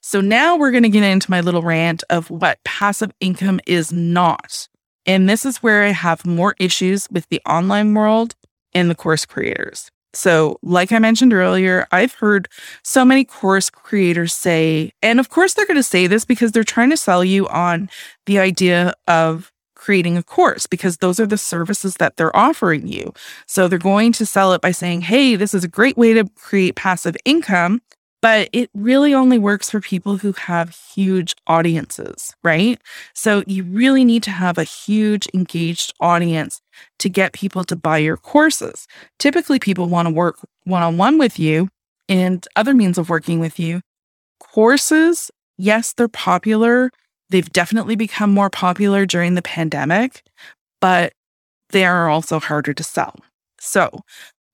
So 0.00 0.20
now 0.20 0.56
we're 0.56 0.70
going 0.70 0.82
to 0.82 0.88
get 0.88 1.02
into 1.02 1.30
my 1.30 1.40
little 1.40 1.62
rant 1.62 2.04
of 2.10 2.30
what 2.30 2.62
passive 2.64 3.12
income 3.20 3.60
is 3.66 3.92
not. 3.92 4.68
And 5.06 5.28
this 5.28 5.44
is 5.44 5.62
where 5.62 5.82
I 5.82 5.88
have 5.88 6.26
more 6.26 6.54
issues 6.58 7.08
with 7.10 7.28
the 7.28 7.40
online 7.46 7.94
world 7.94 8.34
and 8.72 8.90
the 8.90 8.94
course 8.94 9.26
creators. 9.26 9.90
So, 10.14 10.58
like 10.62 10.92
I 10.92 10.98
mentioned 10.98 11.32
earlier, 11.32 11.86
I've 11.90 12.14
heard 12.14 12.48
so 12.82 13.04
many 13.04 13.24
course 13.24 13.68
creators 13.68 14.32
say, 14.32 14.92
and 15.02 15.18
of 15.18 15.28
course, 15.28 15.54
they're 15.54 15.66
going 15.66 15.76
to 15.76 15.82
say 15.82 16.06
this 16.06 16.24
because 16.24 16.52
they're 16.52 16.62
trying 16.62 16.90
to 16.90 16.96
sell 16.96 17.24
you 17.24 17.48
on 17.48 17.90
the 18.26 18.38
idea 18.38 18.94
of 19.08 19.52
creating 19.74 20.16
a 20.16 20.22
course 20.22 20.66
because 20.66 20.98
those 20.98 21.18
are 21.18 21.26
the 21.26 21.36
services 21.36 21.96
that 21.96 22.16
they're 22.16 22.34
offering 22.34 22.86
you. 22.86 23.12
So, 23.46 23.66
they're 23.66 23.78
going 23.78 24.12
to 24.12 24.24
sell 24.26 24.52
it 24.52 24.60
by 24.60 24.70
saying, 24.70 25.02
hey, 25.02 25.34
this 25.34 25.52
is 25.52 25.64
a 25.64 25.68
great 25.68 25.96
way 25.96 26.14
to 26.14 26.28
create 26.36 26.76
passive 26.76 27.16
income 27.24 27.82
but 28.24 28.48
it 28.54 28.70
really 28.72 29.12
only 29.12 29.36
works 29.36 29.70
for 29.70 29.82
people 29.82 30.16
who 30.16 30.32
have 30.32 30.74
huge 30.94 31.34
audiences, 31.46 32.34
right? 32.42 32.80
So 33.12 33.44
you 33.46 33.64
really 33.64 34.02
need 34.02 34.22
to 34.22 34.30
have 34.30 34.56
a 34.56 34.64
huge 34.64 35.28
engaged 35.34 35.92
audience 36.00 36.62
to 37.00 37.10
get 37.10 37.34
people 37.34 37.64
to 37.64 37.76
buy 37.76 37.98
your 37.98 38.16
courses. 38.16 38.88
Typically, 39.18 39.58
people 39.58 39.88
want 39.88 40.08
to 40.08 40.14
work 40.14 40.38
one 40.62 40.82
on 40.82 40.96
one 40.96 41.18
with 41.18 41.38
you 41.38 41.68
and 42.08 42.48
other 42.56 42.72
means 42.72 42.96
of 42.96 43.10
working 43.10 43.40
with 43.40 43.60
you. 43.60 43.82
Courses, 44.40 45.30
yes, 45.58 45.92
they're 45.92 46.08
popular. 46.08 46.90
They've 47.28 47.52
definitely 47.52 47.94
become 47.94 48.32
more 48.32 48.48
popular 48.48 49.04
during 49.04 49.34
the 49.34 49.42
pandemic, 49.42 50.22
but 50.80 51.12
they 51.72 51.84
are 51.84 52.08
also 52.08 52.40
harder 52.40 52.72
to 52.72 52.82
sell. 52.82 53.16
So 53.60 53.90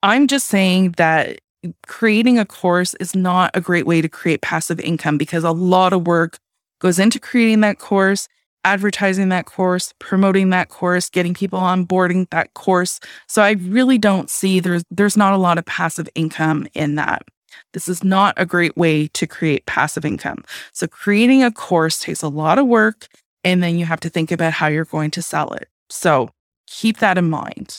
I'm 0.02 0.26
just 0.26 0.48
saying 0.48 0.96
that 0.96 1.38
creating 1.86 2.38
a 2.38 2.44
course 2.44 2.94
is 2.94 3.14
not 3.14 3.50
a 3.54 3.60
great 3.60 3.86
way 3.86 4.00
to 4.00 4.08
create 4.08 4.40
passive 4.42 4.80
income 4.80 5.18
because 5.18 5.44
a 5.44 5.52
lot 5.52 5.92
of 5.92 6.06
work 6.06 6.38
goes 6.80 6.98
into 6.98 7.18
creating 7.18 7.60
that 7.60 7.78
course, 7.78 8.28
advertising 8.64 9.28
that 9.28 9.46
course, 9.46 9.92
promoting 9.98 10.50
that 10.50 10.68
course, 10.68 11.08
getting 11.10 11.34
people 11.34 11.60
onboarding 11.60 12.28
that 12.30 12.54
course. 12.54 13.00
So 13.26 13.42
I 13.42 13.52
really 13.52 13.98
don't 13.98 14.30
see 14.30 14.60
there's 14.60 14.84
there's 14.90 15.16
not 15.16 15.34
a 15.34 15.38
lot 15.38 15.58
of 15.58 15.64
passive 15.66 16.08
income 16.14 16.66
in 16.74 16.94
that. 16.96 17.22
This 17.72 17.88
is 17.88 18.02
not 18.02 18.34
a 18.36 18.46
great 18.46 18.76
way 18.76 19.08
to 19.08 19.26
create 19.26 19.66
passive 19.66 20.04
income. 20.04 20.44
So 20.72 20.86
creating 20.86 21.42
a 21.42 21.50
course 21.50 22.00
takes 22.00 22.22
a 22.22 22.28
lot 22.28 22.58
of 22.58 22.66
work 22.66 23.08
and 23.44 23.62
then 23.62 23.78
you 23.78 23.84
have 23.86 24.00
to 24.00 24.08
think 24.08 24.30
about 24.30 24.52
how 24.52 24.68
you're 24.68 24.84
going 24.84 25.10
to 25.12 25.22
sell 25.22 25.52
it. 25.52 25.68
So 25.88 26.30
keep 26.66 26.98
that 26.98 27.18
in 27.18 27.28
mind. 27.28 27.78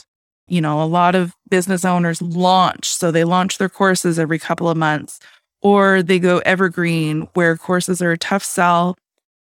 You 0.51 0.59
know, 0.59 0.83
a 0.83 0.85
lot 0.85 1.15
of 1.15 1.33
business 1.49 1.85
owners 1.85 2.21
launch. 2.21 2.87
So 2.93 3.09
they 3.09 3.23
launch 3.23 3.57
their 3.57 3.69
courses 3.69 4.19
every 4.19 4.37
couple 4.37 4.67
of 4.67 4.75
months, 4.75 5.19
or 5.61 6.03
they 6.03 6.19
go 6.19 6.39
evergreen, 6.39 7.29
where 7.33 7.55
courses 7.55 8.01
are 8.01 8.11
a 8.11 8.17
tough 8.17 8.43
sell 8.43 8.97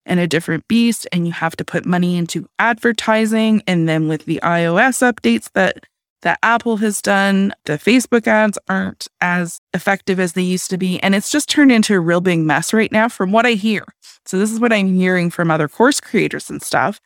and 0.05 0.19
a 0.19 0.27
different 0.27 0.67
beast, 0.67 1.07
and 1.11 1.25
you 1.25 1.33
have 1.33 1.55
to 1.55 1.65
put 1.65 1.85
money 1.85 2.15
into 2.15 2.47
advertising. 2.59 3.63
And 3.65 3.89
then 3.89 4.07
with 4.07 4.25
the 4.25 4.39
iOS 4.43 5.01
updates 5.01 5.51
that 5.53 5.85
that 6.21 6.37
Apple 6.43 6.77
has 6.77 7.01
done, 7.01 7.53
the 7.63 7.77
Facebook 7.77 8.27
ads 8.27 8.59
aren't 8.67 9.07
as 9.21 9.61
effective 9.73 10.19
as 10.19 10.33
they 10.33 10.41
used 10.41 10.69
to 10.69 10.77
be. 10.77 11.01
And 11.01 11.15
it's 11.15 11.31
just 11.31 11.49
turned 11.49 11.71
into 11.71 11.95
a 11.95 11.99
real 11.99 12.21
big 12.21 12.39
mess 12.39 12.73
right 12.73 12.91
now, 12.91 13.07
from 13.07 13.31
what 13.31 13.45
I 13.45 13.53
hear. 13.53 13.85
So 14.25 14.37
this 14.37 14.51
is 14.51 14.59
what 14.59 14.73
I'm 14.73 14.93
hearing 14.93 15.29
from 15.29 15.49
other 15.49 15.67
course 15.67 15.99
creators 16.01 16.49
and 16.49 16.61
stuff. 16.61 16.99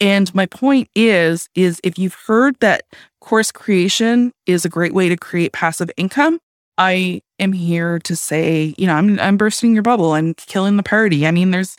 And 0.00 0.34
my 0.34 0.46
point 0.46 0.88
is, 0.94 1.48
is 1.54 1.80
if 1.84 1.98
you've 1.98 2.16
heard 2.26 2.56
that 2.60 2.82
course 3.20 3.52
creation 3.52 4.32
is 4.46 4.64
a 4.64 4.68
great 4.68 4.92
way 4.92 5.08
to 5.08 5.16
create 5.16 5.52
passive 5.52 5.90
income, 5.96 6.40
I 6.76 7.22
am 7.38 7.52
here 7.52 7.98
to 8.00 8.16
say, 8.16 8.74
you 8.76 8.86
know, 8.86 8.94
I'm 8.94 9.18
I'm 9.20 9.36
bursting 9.36 9.74
your 9.74 9.82
bubble. 9.82 10.12
I'm 10.12 10.34
killing 10.34 10.76
the 10.76 10.82
party. 10.82 11.26
I 11.26 11.30
mean, 11.30 11.50
there's 11.52 11.76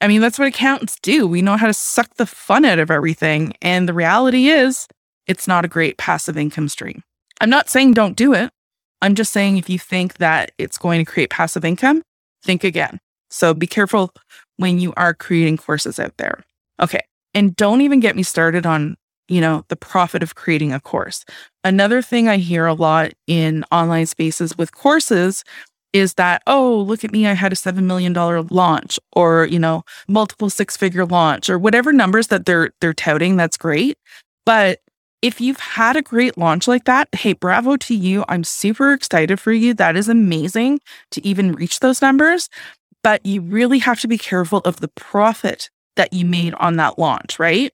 I 0.00 0.08
mean, 0.08 0.20
that's 0.20 0.38
what 0.38 0.48
accountants 0.48 0.98
do. 1.00 1.26
We 1.26 1.40
know 1.40 1.56
how 1.56 1.66
to 1.66 1.72
suck 1.72 2.14
the 2.16 2.26
fun 2.26 2.64
out 2.64 2.78
of 2.78 2.90
everything. 2.90 3.54
And 3.62 3.88
the 3.88 3.94
reality 3.94 4.48
is, 4.48 4.86
it's 5.26 5.48
not 5.48 5.64
a 5.64 5.68
great 5.68 5.96
passive 5.96 6.36
income 6.36 6.68
stream. 6.68 7.02
I'm 7.40 7.50
not 7.50 7.70
saying 7.70 7.94
don't 7.94 8.16
do 8.16 8.34
it. 8.34 8.50
I'm 9.00 9.14
just 9.14 9.32
saying 9.32 9.56
if 9.56 9.70
you 9.70 9.78
think 9.78 10.18
that 10.18 10.52
it's 10.58 10.78
going 10.78 11.04
to 11.04 11.10
create 11.10 11.30
passive 11.30 11.64
income, 11.64 12.02
think 12.42 12.64
again. 12.64 13.00
So 13.30 13.54
be 13.54 13.66
careful 13.66 14.12
when 14.56 14.78
you 14.78 14.92
are 14.96 15.14
creating 15.14 15.56
courses 15.56 15.98
out 15.98 16.16
there. 16.18 16.44
Okay. 16.80 17.00
And 17.34 17.54
don't 17.56 17.80
even 17.80 18.00
get 18.00 18.16
me 18.16 18.22
started 18.22 18.66
on, 18.66 18.96
you 19.28 19.40
know, 19.40 19.64
the 19.68 19.76
profit 19.76 20.22
of 20.22 20.34
creating 20.34 20.72
a 20.72 20.80
course. 20.80 21.24
Another 21.64 22.02
thing 22.02 22.28
I 22.28 22.36
hear 22.36 22.66
a 22.66 22.74
lot 22.74 23.12
in 23.26 23.64
online 23.72 24.06
spaces 24.06 24.56
with 24.56 24.74
courses 24.74 25.44
is 25.92 26.14
that, 26.14 26.42
oh, 26.46 26.80
look 26.80 27.04
at 27.04 27.12
me, 27.12 27.26
I 27.26 27.34
had 27.34 27.52
a 27.52 27.56
$7 27.56 27.84
million 27.84 28.12
launch 28.12 28.98
or, 29.12 29.46
you 29.46 29.58
know, 29.58 29.84
multiple 30.08 30.50
six 30.50 30.76
figure 30.76 31.06
launch 31.06 31.48
or 31.48 31.58
whatever 31.58 31.92
numbers 31.92 32.26
that 32.28 32.46
they're 32.46 32.70
they're 32.80 32.92
touting, 32.92 33.36
that's 33.36 33.56
great. 33.56 33.96
But 34.44 34.80
if 35.22 35.40
you've 35.40 35.60
had 35.60 35.96
a 35.96 36.02
great 36.02 36.36
launch 36.36 36.68
like 36.68 36.84
that, 36.84 37.08
hey, 37.14 37.32
bravo 37.32 37.76
to 37.78 37.94
you. 37.94 38.24
I'm 38.28 38.44
super 38.44 38.92
excited 38.92 39.40
for 39.40 39.52
you. 39.52 39.72
That 39.72 39.96
is 39.96 40.08
amazing 40.08 40.80
to 41.12 41.26
even 41.26 41.52
reach 41.52 41.80
those 41.80 42.02
numbers. 42.02 42.50
But 43.02 43.24
you 43.24 43.40
really 43.40 43.78
have 43.78 44.00
to 44.00 44.08
be 44.08 44.18
careful 44.18 44.58
of 44.66 44.80
the 44.80 44.88
profit 44.88 45.70
that 45.96 46.12
you 46.12 46.24
made 46.24 46.54
on 46.54 46.76
that 46.76 46.98
launch, 46.98 47.38
right? 47.38 47.72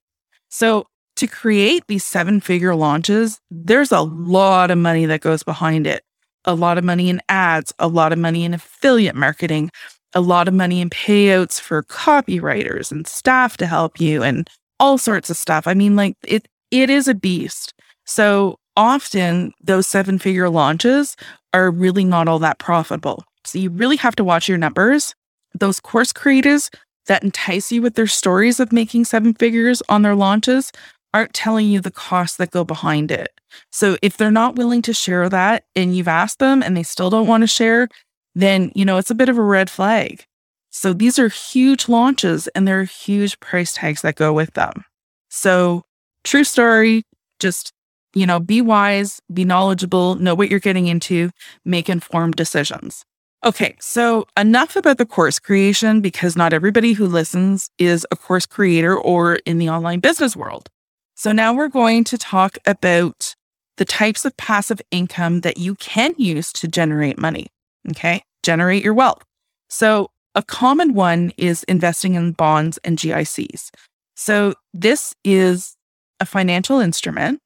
So 0.48 0.86
to 1.16 1.26
create 1.26 1.84
these 1.86 2.04
seven 2.04 2.40
figure 2.40 2.74
launches, 2.74 3.40
there's 3.50 3.92
a 3.92 4.00
lot 4.00 4.70
of 4.70 4.78
money 4.78 5.06
that 5.06 5.20
goes 5.20 5.42
behind 5.42 5.86
it. 5.86 6.02
A 6.46 6.54
lot 6.54 6.78
of 6.78 6.84
money 6.84 7.10
in 7.10 7.20
ads, 7.28 7.72
a 7.78 7.88
lot 7.88 8.12
of 8.12 8.18
money 8.18 8.44
in 8.44 8.54
affiliate 8.54 9.14
marketing, 9.14 9.70
a 10.14 10.20
lot 10.20 10.48
of 10.48 10.54
money 10.54 10.80
in 10.80 10.90
payouts 10.90 11.60
for 11.60 11.82
copywriters 11.82 12.90
and 12.90 13.06
staff 13.06 13.56
to 13.58 13.66
help 13.66 14.00
you 14.00 14.22
and 14.22 14.48
all 14.78 14.98
sorts 14.98 15.28
of 15.30 15.36
stuff. 15.36 15.66
I 15.66 15.74
mean, 15.74 15.96
like 15.96 16.16
it 16.26 16.48
it 16.70 16.88
is 16.88 17.08
a 17.08 17.14
beast. 17.14 17.74
So 18.06 18.56
often 18.76 19.52
those 19.62 19.86
seven 19.86 20.18
figure 20.18 20.48
launches 20.48 21.16
are 21.52 21.70
really 21.70 22.04
not 22.04 22.28
all 22.28 22.38
that 22.38 22.58
profitable. 22.58 23.24
So 23.44 23.58
you 23.58 23.70
really 23.70 23.96
have 23.96 24.16
to 24.16 24.24
watch 24.24 24.48
your 24.48 24.58
numbers. 24.58 25.14
Those 25.58 25.80
course 25.80 26.12
creators 26.12 26.70
that 27.06 27.24
entice 27.24 27.72
you 27.72 27.82
with 27.82 27.94
their 27.94 28.06
stories 28.06 28.60
of 28.60 28.72
making 28.72 29.04
seven 29.04 29.34
figures 29.34 29.82
on 29.88 30.02
their 30.02 30.14
launches 30.14 30.72
aren't 31.12 31.34
telling 31.34 31.68
you 31.68 31.80
the 31.80 31.90
costs 31.90 32.36
that 32.36 32.50
go 32.50 32.64
behind 32.64 33.10
it. 33.10 33.28
So 33.72 33.96
if 34.00 34.16
they're 34.16 34.30
not 34.30 34.56
willing 34.56 34.82
to 34.82 34.92
share 34.92 35.28
that 35.28 35.64
and 35.74 35.96
you've 35.96 36.08
asked 36.08 36.38
them 36.38 36.62
and 36.62 36.76
they 36.76 36.82
still 36.82 37.10
don't 37.10 37.26
want 37.26 37.42
to 37.42 37.48
share, 37.48 37.88
then, 38.34 38.70
you 38.74 38.84
know, 38.84 38.96
it's 38.98 39.10
a 39.10 39.14
bit 39.16 39.28
of 39.28 39.38
a 39.38 39.42
red 39.42 39.68
flag. 39.68 40.24
So 40.70 40.92
these 40.92 41.18
are 41.18 41.28
huge 41.28 41.88
launches 41.88 42.46
and 42.48 42.66
there 42.66 42.78
are 42.80 42.84
huge 42.84 43.40
price 43.40 43.74
tags 43.74 44.02
that 44.02 44.14
go 44.14 44.32
with 44.32 44.54
them. 44.54 44.84
So 45.30 45.82
true 46.22 46.44
story, 46.44 47.02
just, 47.40 47.72
you 48.14 48.26
know, 48.26 48.38
be 48.38 48.60
wise, 48.60 49.20
be 49.32 49.44
knowledgeable, 49.44 50.14
know 50.14 50.34
what 50.34 50.48
you're 50.48 50.60
getting 50.60 50.86
into, 50.86 51.30
make 51.64 51.88
informed 51.88 52.36
decisions. 52.36 53.04
Okay, 53.42 53.74
so 53.80 54.26
enough 54.36 54.76
about 54.76 54.98
the 54.98 55.06
course 55.06 55.38
creation 55.38 56.02
because 56.02 56.36
not 56.36 56.52
everybody 56.52 56.92
who 56.92 57.06
listens 57.06 57.70
is 57.78 58.06
a 58.10 58.16
course 58.16 58.44
creator 58.44 58.94
or 58.94 59.36
in 59.46 59.56
the 59.56 59.70
online 59.70 60.00
business 60.00 60.36
world. 60.36 60.68
So 61.14 61.32
now 61.32 61.54
we're 61.54 61.68
going 61.68 62.04
to 62.04 62.18
talk 62.18 62.58
about 62.66 63.34
the 63.78 63.86
types 63.86 64.26
of 64.26 64.36
passive 64.36 64.82
income 64.90 65.40
that 65.40 65.56
you 65.56 65.74
can 65.76 66.12
use 66.18 66.52
to 66.52 66.68
generate 66.68 67.18
money. 67.18 67.46
Okay, 67.90 68.22
generate 68.42 68.84
your 68.84 68.92
wealth. 68.92 69.24
So 69.70 70.10
a 70.34 70.42
common 70.42 70.92
one 70.92 71.32
is 71.38 71.62
investing 71.64 72.16
in 72.16 72.32
bonds 72.32 72.78
and 72.84 72.98
GICs. 72.98 73.70
So 74.16 74.52
this 74.74 75.14
is 75.24 75.76
a 76.20 76.26
financial 76.26 76.78
instrument 76.78 77.40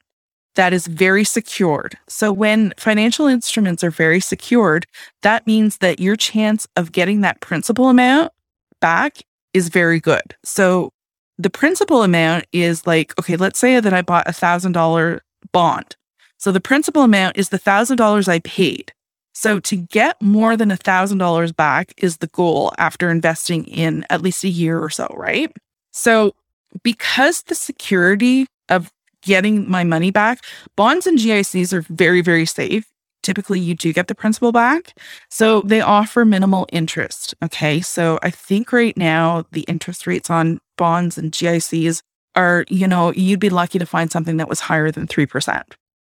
that 0.54 0.72
is 0.72 0.86
very 0.86 1.24
secured. 1.24 1.96
So 2.08 2.32
when 2.32 2.72
financial 2.78 3.26
instruments 3.26 3.82
are 3.82 3.90
very 3.90 4.20
secured, 4.20 4.86
that 5.22 5.46
means 5.46 5.78
that 5.78 6.00
your 6.00 6.16
chance 6.16 6.66
of 6.76 6.92
getting 6.92 7.20
that 7.22 7.40
principal 7.40 7.88
amount 7.88 8.32
back 8.80 9.18
is 9.52 9.68
very 9.68 10.00
good. 10.00 10.36
So 10.44 10.92
the 11.38 11.50
principal 11.50 12.02
amount 12.02 12.46
is 12.52 12.86
like, 12.86 13.18
okay, 13.18 13.36
let's 13.36 13.58
say 13.58 13.80
that 13.80 13.92
I 13.92 14.02
bought 14.02 14.28
a 14.28 14.32
thousand 14.32 14.72
dollar 14.72 15.22
bond. 15.52 15.96
So 16.38 16.52
the 16.52 16.60
principal 16.60 17.02
amount 17.02 17.36
is 17.36 17.48
the 17.48 17.58
thousand 17.58 17.96
dollars 17.96 18.28
I 18.28 18.40
paid. 18.40 18.92
So 19.34 19.58
to 19.60 19.76
get 19.76 20.20
more 20.22 20.56
than 20.56 20.70
a 20.70 20.76
thousand 20.76 21.18
dollars 21.18 21.50
back 21.50 21.92
is 21.96 22.18
the 22.18 22.28
goal 22.28 22.72
after 22.78 23.10
investing 23.10 23.64
in 23.64 24.06
at 24.10 24.22
least 24.22 24.44
a 24.44 24.48
year 24.48 24.78
or 24.78 24.90
so, 24.90 25.12
right? 25.16 25.50
So 25.92 26.34
because 26.82 27.42
the 27.42 27.54
security 27.54 28.46
of 28.68 28.92
getting 29.24 29.68
my 29.70 29.84
money 29.84 30.10
back. 30.10 30.44
Bonds 30.76 31.06
and 31.06 31.18
GICs 31.18 31.72
are 31.72 31.82
very, 31.82 32.20
very 32.20 32.46
safe. 32.46 32.86
Typically, 33.22 33.58
you 33.58 33.74
do 33.74 33.92
get 33.92 34.08
the 34.08 34.14
principal 34.14 34.52
back. 34.52 34.96
So 35.30 35.62
they 35.62 35.80
offer 35.80 36.24
minimal 36.24 36.66
interest. 36.70 37.34
Okay. 37.42 37.80
So 37.80 38.18
I 38.22 38.30
think 38.30 38.70
right 38.72 38.96
now 38.96 39.46
the 39.52 39.62
interest 39.62 40.06
rates 40.06 40.28
on 40.28 40.60
bonds 40.76 41.16
and 41.16 41.32
GICs 41.32 42.02
are, 42.36 42.64
you 42.68 42.86
know, 42.86 43.12
you'd 43.12 43.40
be 43.40 43.50
lucky 43.50 43.78
to 43.78 43.86
find 43.86 44.12
something 44.12 44.36
that 44.36 44.48
was 44.48 44.60
higher 44.60 44.90
than 44.90 45.06
3%. 45.06 45.62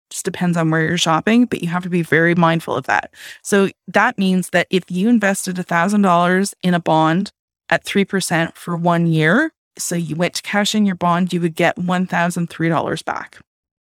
Just 0.10 0.26
depends 0.26 0.58
on 0.58 0.70
where 0.70 0.82
you're 0.82 0.98
shopping, 0.98 1.46
but 1.46 1.62
you 1.62 1.70
have 1.70 1.84
to 1.84 1.90
be 1.90 2.02
very 2.02 2.36
mindful 2.36 2.76
of 2.76 2.86
that. 2.86 3.14
So 3.44 3.70
that 3.88 4.18
means 4.18 4.50
that 4.50 4.68
if 4.70 4.84
you 4.90 5.08
invested 5.08 5.56
$1,000 5.56 6.54
in 6.64 6.74
a 6.74 6.80
bond 6.80 7.32
at 7.70 7.86
3% 7.86 8.56
for 8.56 8.76
one 8.76 9.08
year, 9.08 9.52
so 9.78 9.96
you 9.96 10.16
went 10.16 10.36
to 10.36 10.42
cash 10.42 10.76
in 10.76 10.86
your 10.86 10.96
bond, 10.96 11.34
you 11.34 11.42
would 11.42 11.56
get 11.56 11.78
$1,003 11.78 13.06
back 13.06 13.40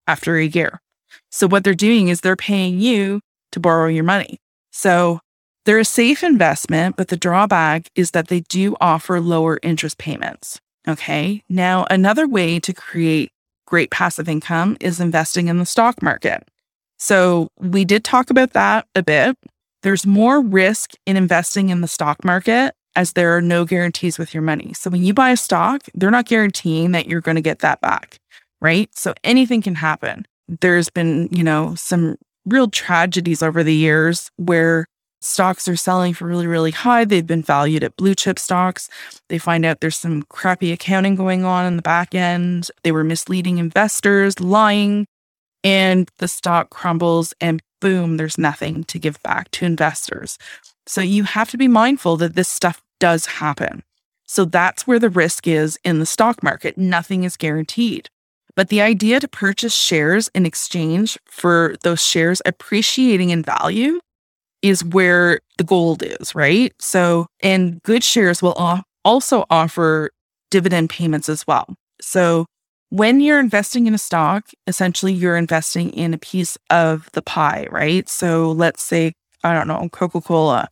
after 0.08 0.38
a 0.38 0.46
year. 0.46 0.82
So 1.32 1.48
what 1.48 1.64
they're 1.64 1.74
doing 1.74 2.08
is 2.08 2.22
they're 2.22 2.36
paying 2.36 2.80
you 2.80 3.22
to 3.52 3.60
borrow 3.60 3.88
your 3.88 4.04
money. 4.04 4.40
So 4.72 5.20
they're 5.66 5.80
a 5.80 5.86
safe 5.86 6.24
investment, 6.24 6.96
but 6.96 7.08
the 7.08 7.18
drawback 7.18 7.90
is 7.96 8.12
that 8.12 8.28
they 8.28 8.42
do 8.42 8.76
offer 8.80 9.20
lower 9.20 9.60
interest 9.64 9.98
payments. 9.98 10.60
Okay. 10.88 11.42
Now, 11.50 11.88
another 11.90 12.28
way 12.28 12.60
to 12.60 12.74
create 12.74 13.32
great 13.66 13.90
passive 13.90 14.30
income 14.30 14.78
is 14.80 15.00
investing 15.00 15.48
in 15.48 15.58
the 15.58 15.66
stock 15.66 16.02
market. 16.04 16.48
So 17.00 17.50
we 17.60 17.84
did 17.84 18.04
talk 18.04 18.30
about 18.30 18.54
that 18.54 18.88
a 18.94 19.02
bit. 19.02 19.38
There's 19.82 20.06
more 20.06 20.42
risk 20.42 20.92
in 21.06 21.18
investing 21.18 21.70
in 21.70 21.82
the 21.82 21.88
stock 21.88 22.24
market 22.24 22.74
as 22.96 23.14
there 23.14 23.36
are 23.36 23.42
no 23.42 23.66
guarantees 23.66 24.18
with 24.18 24.34
your 24.34 24.44
money. 24.44 24.74
So 24.74 24.90
when 24.90 25.04
you 25.04 25.14
buy 25.14 25.32
a 25.32 25.38
stock, 25.38 25.84
they're 25.94 26.12
not 26.12 26.26
guaranteeing 26.26 26.92
that 26.92 27.08
you're 27.08 27.22
going 27.22 27.36
to 27.36 27.42
get 27.42 27.60
that 27.60 27.82
back, 27.82 28.20
right? 28.62 28.90
So 28.96 29.14
anything 29.24 29.62
can 29.62 29.76
happen. 29.76 30.26
There's 30.48 30.90
been, 30.90 31.30
you 31.32 31.44
know, 31.44 31.76
some 31.76 32.18
real 32.46 32.70
tragedies 32.70 33.42
over 33.42 33.64
the 33.64 33.74
years 33.74 34.30
where 34.38 34.86
stocks 35.22 35.68
are 35.68 35.76
selling 35.76 36.14
for 36.14 36.28
really, 36.28 36.48
really 36.48 36.72
high. 36.72 37.04
They've 37.04 37.26
been 37.26 37.42
valued 37.42 37.84
at 37.84 37.98
blue 37.98 38.14
chip 38.14 38.38
stocks. 38.38 38.90
They 39.30 39.40
find 39.40 39.66
out 39.66 39.82
there's 39.82 39.98
some 39.98 40.24
crappy 40.24 40.72
accounting 40.72 41.16
going 41.16 41.44
on 41.44 41.66
in 41.66 41.76
the 41.76 41.82
back 41.82 42.14
end. 42.14 42.70
They 42.84 42.92
were 42.92 43.04
misleading 43.04 43.58
investors, 43.58 44.40
lying, 44.40 45.08
and 45.64 46.10
the 46.20 46.28
stock 46.28 46.70
crumbles 46.70 47.34
and 47.42 47.62
boom, 47.82 48.18
there's 48.18 48.38
nothing 48.38 48.84
to 48.86 49.00
give 49.00 49.22
back 49.24 49.52
to 49.52 49.66
investors. 49.66 50.38
So 50.88 51.02
you 51.02 51.24
have 51.24 51.50
to 51.52 51.58
be 51.58 51.68
mindful 51.68 52.18
that 52.18 52.36
this 52.36 52.50
stuff 52.50 52.82
does 53.00 53.26
happen. 53.26 53.84
So 54.26 54.46
that's 54.46 54.88
where 54.88 55.00
the 55.00 55.10
risk 55.10 55.48
is 55.48 55.78
in 55.84 56.00
the 56.00 56.06
stock 56.06 56.42
market. 56.42 56.78
Nothing 56.78 57.24
is 57.24 57.38
guaranteed. 57.38 58.10
But 58.56 58.70
the 58.70 58.82
idea 58.82 59.20
to 59.20 59.28
purchase 59.28 59.74
shares 59.74 60.30
in 60.34 60.46
exchange 60.46 61.18
for 61.26 61.76
those 61.84 62.02
shares 62.02 62.42
appreciating 62.46 63.30
in 63.30 63.44
value 63.44 64.00
is 64.62 64.84
where 64.84 65.42
the 65.58 65.64
gold 65.64 66.02
is, 66.02 66.34
right? 66.34 66.74
So, 66.80 67.28
and 67.42 67.84
good 67.84 68.04
shares 68.04 68.42
will 68.42 68.84
also 69.04 69.46
offer 69.50 70.10
dividend 70.50 70.90
payments 70.90 71.30
as 71.30 71.46
well. 71.46 71.76
So, 72.02 72.46
when 72.90 73.20
you're 73.20 73.40
investing 73.40 73.88
in 73.88 73.94
a 73.94 73.98
stock, 73.98 74.48
essentially 74.68 75.12
you're 75.12 75.36
investing 75.36 75.90
in 75.92 76.14
a 76.14 76.18
piece 76.18 76.58
of 76.70 77.10
the 77.14 77.22
pie, 77.22 77.68
right? 77.70 78.08
So 78.08 78.52
let's 78.52 78.84
say, 78.84 79.14
I 79.44 79.54
don't 79.54 79.68
know, 79.68 79.90
Coca 79.90 80.22
Cola, 80.22 80.70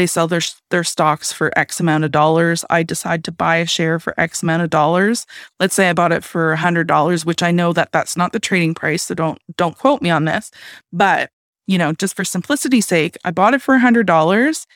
they 0.00 0.06
sell 0.06 0.26
their, 0.26 0.40
their 0.70 0.82
stocks 0.82 1.30
for 1.30 1.56
X 1.58 1.78
amount 1.78 2.04
of 2.04 2.10
dollars. 2.10 2.64
I 2.70 2.82
decide 2.82 3.22
to 3.24 3.32
buy 3.32 3.56
a 3.56 3.66
share 3.66 3.98
for 3.98 4.18
X 4.18 4.42
amount 4.42 4.62
of 4.62 4.70
dollars. 4.70 5.26
Let's 5.58 5.74
say 5.74 5.90
I 5.90 5.92
bought 5.92 6.10
it 6.10 6.24
for 6.24 6.56
$100, 6.56 7.26
which 7.26 7.42
I 7.42 7.50
know 7.50 7.74
that 7.74 7.92
that's 7.92 8.16
not 8.16 8.32
the 8.32 8.40
trading 8.40 8.72
price. 8.72 9.02
So 9.02 9.14
don't, 9.14 9.38
don't 9.58 9.76
quote 9.76 10.00
me 10.00 10.08
on 10.08 10.24
this. 10.24 10.50
But, 10.90 11.30
you 11.66 11.76
know, 11.76 11.92
just 11.92 12.16
for 12.16 12.24
simplicity's 12.24 12.86
sake, 12.86 13.18
I 13.26 13.30
bought 13.30 13.52
it 13.52 13.60
for 13.60 13.78
$100 13.78 14.66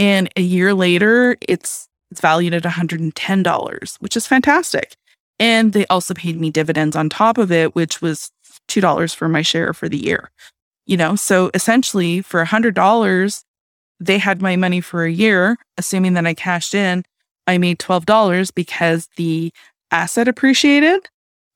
and 0.00 0.28
a 0.36 0.42
year 0.42 0.74
later 0.74 1.36
it's, 1.42 1.88
it's 2.10 2.20
valued 2.20 2.52
at 2.52 2.64
$110, 2.64 3.96
which 4.00 4.16
is 4.16 4.26
fantastic. 4.26 4.96
And 5.38 5.74
they 5.74 5.86
also 5.86 6.12
paid 6.12 6.40
me 6.40 6.50
dividends 6.50 6.96
on 6.96 7.08
top 7.08 7.38
of 7.38 7.52
it, 7.52 7.76
which 7.76 8.02
was 8.02 8.32
$2 8.68 9.14
for 9.14 9.28
my 9.28 9.42
share 9.42 9.72
for 9.72 9.88
the 9.88 10.04
year. 10.04 10.32
You 10.86 10.96
know, 10.96 11.14
so 11.14 11.52
essentially 11.54 12.20
for 12.20 12.44
$100, 12.44 13.44
they 14.06 14.18
had 14.18 14.42
my 14.42 14.56
money 14.56 14.80
for 14.80 15.04
a 15.04 15.12
year, 15.12 15.56
assuming 15.78 16.14
that 16.14 16.26
I 16.26 16.34
cashed 16.34 16.74
in. 16.74 17.04
I 17.46 17.58
made 17.58 17.78
$12 17.78 18.54
because 18.54 19.08
the 19.16 19.52
asset 19.90 20.28
appreciated 20.28 21.08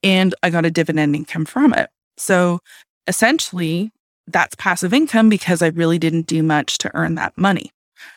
and 0.02 0.34
I 0.42 0.50
got 0.50 0.66
a 0.66 0.70
dividend 0.70 1.14
income 1.14 1.44
from 1.44 1.72
it. 1.72 1.90
So 2.16 2.60
essentially, 3.06 3.90
that's 4.26 4.54
passive 4.56 4.92
income 4.92 5.28
because 5.28 5.62
I 5.62 5.68
really 5.68 5.98
didn't 5.98 6.26
do 6.26 6.42
much 6.42 6.78
to 6.78 6.90
earn 6.94 7.14
that 7.16 7.36
money. 7.36 7.70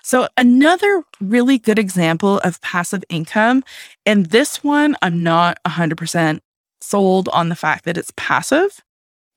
So, 0.03 0.27
another 0.37 1.03
really 1.21 1.57
good 1.57 1.79
example 1.79 2.39
of 2.39 2.59
passive 2.61 3.03
income, 3.09 3.63
and 4.05 4.25
this 4.27 4.61
one 4.61 4.97
I'm 5.01 5.23
not 5.23 5.57
100% 5.65 6.39
sold 6.81 7.29
on 7.29 7.49
the 7.49 7.55
fact 7.55 7.85
that 7.85 7.97
it's 7.97 8.11
passive, 8.17 8.81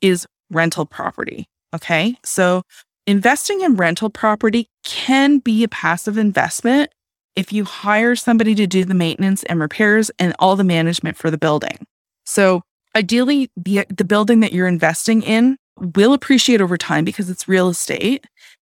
is 0.01 0.27
rental 0.51 0.85
property. 0.85 1.47
Okay. 1.75 2.17
So, 2.25 2.63
investing 3.07 3.61
in 3.63 3.77
rental 3.77 4.11
property 4.11 4.69
can 4.85 5.39
be 5.39 5.65
a 5.65 5.69
passive 5.69 6.19
investment 6.19 6.91
if 7.35 7.53
you 7.53 7.65
hire 7.65 8.15
somebody 8.15 8.55
to 8.55 8.67
do 8.67 8.85
the 8.85 8.95
maintenance 8.95 9.43
and 9.45 9.61
repairs 9.61 10.11
and 10.19 10.35
all 10.39 10.57
the 10.57 10.65
management 10.65 11.17
for 11.17 11.31
the 11.31 11.39
building. 11.39 11.87
So, 12.25 12.63
ideally, 12.95 13.51
the, 13.57 13.87
the 13.89 14.05
building 14.05 14.41
that 14.41 14.53
you're 14.53 14.69
investing 14.69 15.23
in 15.23 15.57
will 15.79 16.13
appreciate 16.13 16.61
over 16.61 16.77
time 16.77 17.05
because 17.05 17.31
it's 17.31 17.49
real 17.49 17.69
estate. 17.69 18.27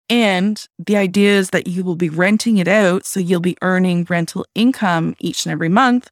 And 0.09 0.67
the 0.79 0.97
idea 0.97 1.39
is 1.39 1.51
that 1.51 1.69
you 1.69 1.85
will 1.85 1.97
be 1.97 2.09
renting 2.09 2.59
it 2.59 2.69
out. 2.69 3.07
So 3.07 3.21
you'll 3.21 3.41
be 3.41 3.57
earning 3.63 4.07
rental 4.09 4.45
income 4.55 5.15
each 5.21 5.47
and 5.47 5.53
every 5.53 5.69
month, 5.69 6.11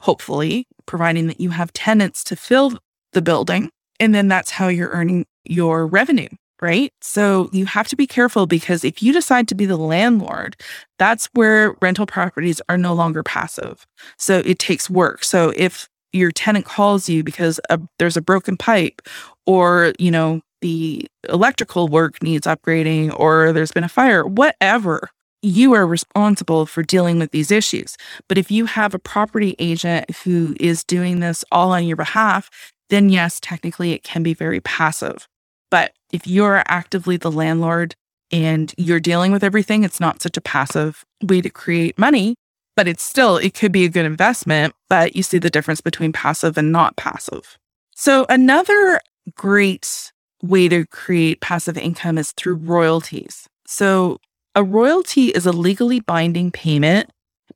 hopefully, 0.00 0.66
providing 0.86 1.26
that 1.28 1.40
you 1.40 1.50
have 1.50 1.72
tenants 1.72 2.22
to 2.24 2.36
fill 2.36 2.78
the 3.12 3.22
building. 3.22 3.70
And 3.98 4.14
then 4.14 4.28
that's 4.28 4.50
how 4.50 4.68
you're 4.68 4.90
earning 4.90 5.26
your 5.44 5.86
revenue, 5.86 6.28
right? 6.60 6.92
So 7.00 7.48
you 7.52 7.66
have 7.66 7.88
to 7.88 7.96
be 7.96 8.06
careful 8.06 8.46
because 8.46 8.84
if 8.84 9.02
you 9.02 9.12
decide 9.12 9.48
to 9.48 9.54
be 9.54 9.66
the 9.66 9.76
landlord, 9.76 10.56
that's 10.98 11.26
where 11.34 11.74
rental 11.80 12.06
properties 12.06 12.60
are 12.68 12.78
no 12.78 12.94
longer 12.94 13.22
passive. 13.22 13.86
So 14.16 14.38
it 14.44 14.58
takes 14.58 14.90
work. 14.90 15.24
So 15.24 15.52
if 15.56 15.88
your 16.12 16.32
tenant 16.32 16.64
calls 16.64 17.08
you 17.08 17.22
because 17.22 17.60
a, 17.70 17.80
there's 17.98 18.16
a 18.16 18.22
broken 18.22 18.56
pipe 18.56 19.02
or, 19.46 19.92
you 19.98 20.10
know, 20.10 20.40
the 20.60 21.06
electrical 21.28 21.88
work 21.88 22.22
needs 22.22 22.46
upgrading 22.46 23.18
or 23.18 23.52
there's 23.52 23.72
been 23.72 23.84
a 23.84 23.88
fire, 23.88 24.26
whatever, 24.26 25.10
you 25.42 25.72
are 25.74 25.86
responsible 25.86 26.66
for 26.66 26.82
dealing 26.82 27.18
with 27.18 27.30
these 27.30 27.50
issues. 27.50 27.96
But 28.28 28.38
if 28.38 28.50
you 28.50 28.66
have 28.66 28.94
a 28.94 28.98
property 28.98 29.54
agent 29.58 30.10
who 30.24 30.56
is 30.58 30.82
doing 30.82 31.20
this 31.20 31.44
all 31.52 31.72
on 31.72 31.86
your 31.86 31.96
behalf, 31.96 32.50
then 32.90 33.08
yes, 33.08 33.38
technically 33.40 33.92
it 33.92 34.02
can 34.02 34.22
be 34.22 34.34
very 34.34 34.60
passive. 34.60 35.28
But 35.70 35.92
if 36.12 36.26
you're 36.26 36.62
actively 36.66 37.16
the 37.16 37.30
landlord 37.30 37.94
and 38.30 38.72
you're 38.76 39.00
dealing 39.00 39.32
with 39.32 39.44
everything, 39.44 39.84
it's 39.84 40.00
not 40.00 40.22
such 40.22 40.36
a 40.36 40.42
passive 40.42 41.04
way 41.22 41.40
to 41.40 41.50
create 41.50 41.98
money, 41.98 42.34
but 42.76 42.88
it's 42.88 43.02
still, 43.02 43.36
it 43.36 43.54
could 43.54 43.72
be 43.72 43.84
a 43.84 43.88
good 43.88 44.06
investment, 44.06 44.74
but 44.88 45.16
you 45.16 45.22
see 45.22 45.38
the 45.38 45.50
difference 45.50 45.80
between 45.80 46.12
passive 46.12 46.56
and 46.56 46.72
not 46.72 46.96
passive. 46.96 47.58
So 47.94 48.26
another 48.28 49.00
great 49.34 50.12
way 50.42 50.68
to 50.68 50.86
create 50.86 51.40
passive 51.40 51.76
income 51.76 52.18
is 52.18 52.32
through 52.32 52.54
royalties. 52.54 53.48
So, 53.66 54.18
a 54.54 54.62
royalty 54.62 55.28
is 55.28 55.46
a 55.46 55.52
legally 55.52 56.00
binding 56.00 56.50
payment 56.50 57.10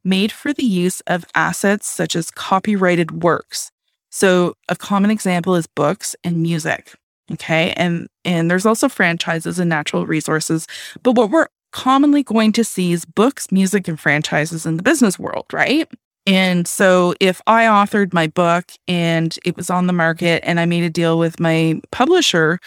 made 0.05 0.31
for 0.31 0.53
the 0.53 0.64
use 0.64 1.01
of 1.07 1.25
assets 1.35 1.88
such 1.88 2.14
as 2.14 2.31
copyrighted 2.31 3.22
works. 3.22 3.70
So, 4.11 4.55
a 4.68 4.77
common 4.77 5.11
example 5.11 5.55
is 5.55 5.66
books 5.66 6.14
and 6.22 6.42
music. 6.42 6.94
Okay. 7.30 7.72
And, 7.76 8.08
and 8.24 8.50
there's 8.50 8.66
also 8.66 8.88
franchises 8.88 9.58
and 9.58 9.68
natural 9.68 10.06
resources. 10.06 10.66
But 11.02 11.12
what 11.12 11.30
we're 11.30 11.48
commonly 11.72 12.22
going 12.22 12.52
to 12.52 12.64
see 12.64 12.92
is 12.92 13.04
books, 13.04 13.50
music, 13.50 13.88
and 13.88 13.98
franchises 13.98 14.66
in 14.66 14.76
the 14.76 14.82
business 14.82 15.18
world, 15.18 15.46
right? 15.52 15.90
And 16.26 16.68
so 16.68 17.14
if 17.20 17.40
I 17.46 17.64
authored 17.64 18.12
my 18.12 18.28
book 18.28 18.72
and 18.87 19.37
it 19.44 19.56
was 19.56 19.70
on 19.70 19.87
the 19.87 19.92
market 19.92 20.42
and 20.44 20.61
I 20.61 20.66
made 20.66 20.85
a 20.85 20.90
deal 20.90 21.18
with 21.18 21.40
my 21.40 21.80
publisher 21.90 22.58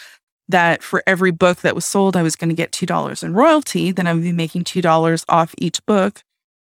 that 0.49 0.83
for 0.83 1.01
every 1.07 1.31
book 1.31 1.61
that 1.61 1.75
was 1.75 1.85
sold, 1.85 2.17
I 2.17 2.23
was 2.23 2.35
going 2.35 2.49
to 2.49 2.55
get 2.55 2.71
$2 2.71 3.23
in 3.23 3.33
royalty, 3.33 3.91
then 3.91 4.07
I 4.07 4.13
would 4.13 4.23
be 4.23 4.31
making 4.31 4.63
$2 4.63 5.25
off 5.29 5.55
each 5.57 5.83
book 5.85 6.21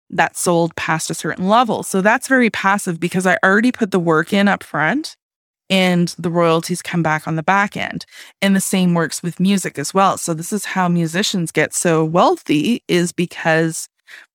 that 0.10 0.36
sold 0.36 0.76
past 0.76 1.10
a 1.10 1.14
certain 1.14 1.48
level. 1.48 1.84
So 1.84 2.02
that's 2.02 2.28
very 2.28 2.50
passive 2.50 3.00
because 3.00 3.28
I 3.28 3.38
already 3.44 3.72
put 3.72 3.92
the 3.92 4.00
work 4.00 4.34
in 4.34 4.48
up 4.48 4.64
front 4.64 5.16
and 5.70 6.16
the 6.18 6.30
royalties 6.30 6.82
come 6.82 7.04
back 7.04 7.28
on 7.28 7.36
the 7.36 7.44
back 7.44 7.78
end. 7.78 8.06
And 8.42 8.56
the 8.56 8.62
same 8.62 8.94
works 8.94 9.22
with 9.22 9.40
music 9.40 9.78
as 9.78 9.94
well. 9.94 10.18
So 10.18 10.34
this 10.34 10.52
is 10.52 10.66
how 10.66 10.88
musicians 10.88 11.52
get 11.52 11.74
so 11.74 12.04
wealthy 12.04 12.84
is 12.88 13.12
because 13.12 13.88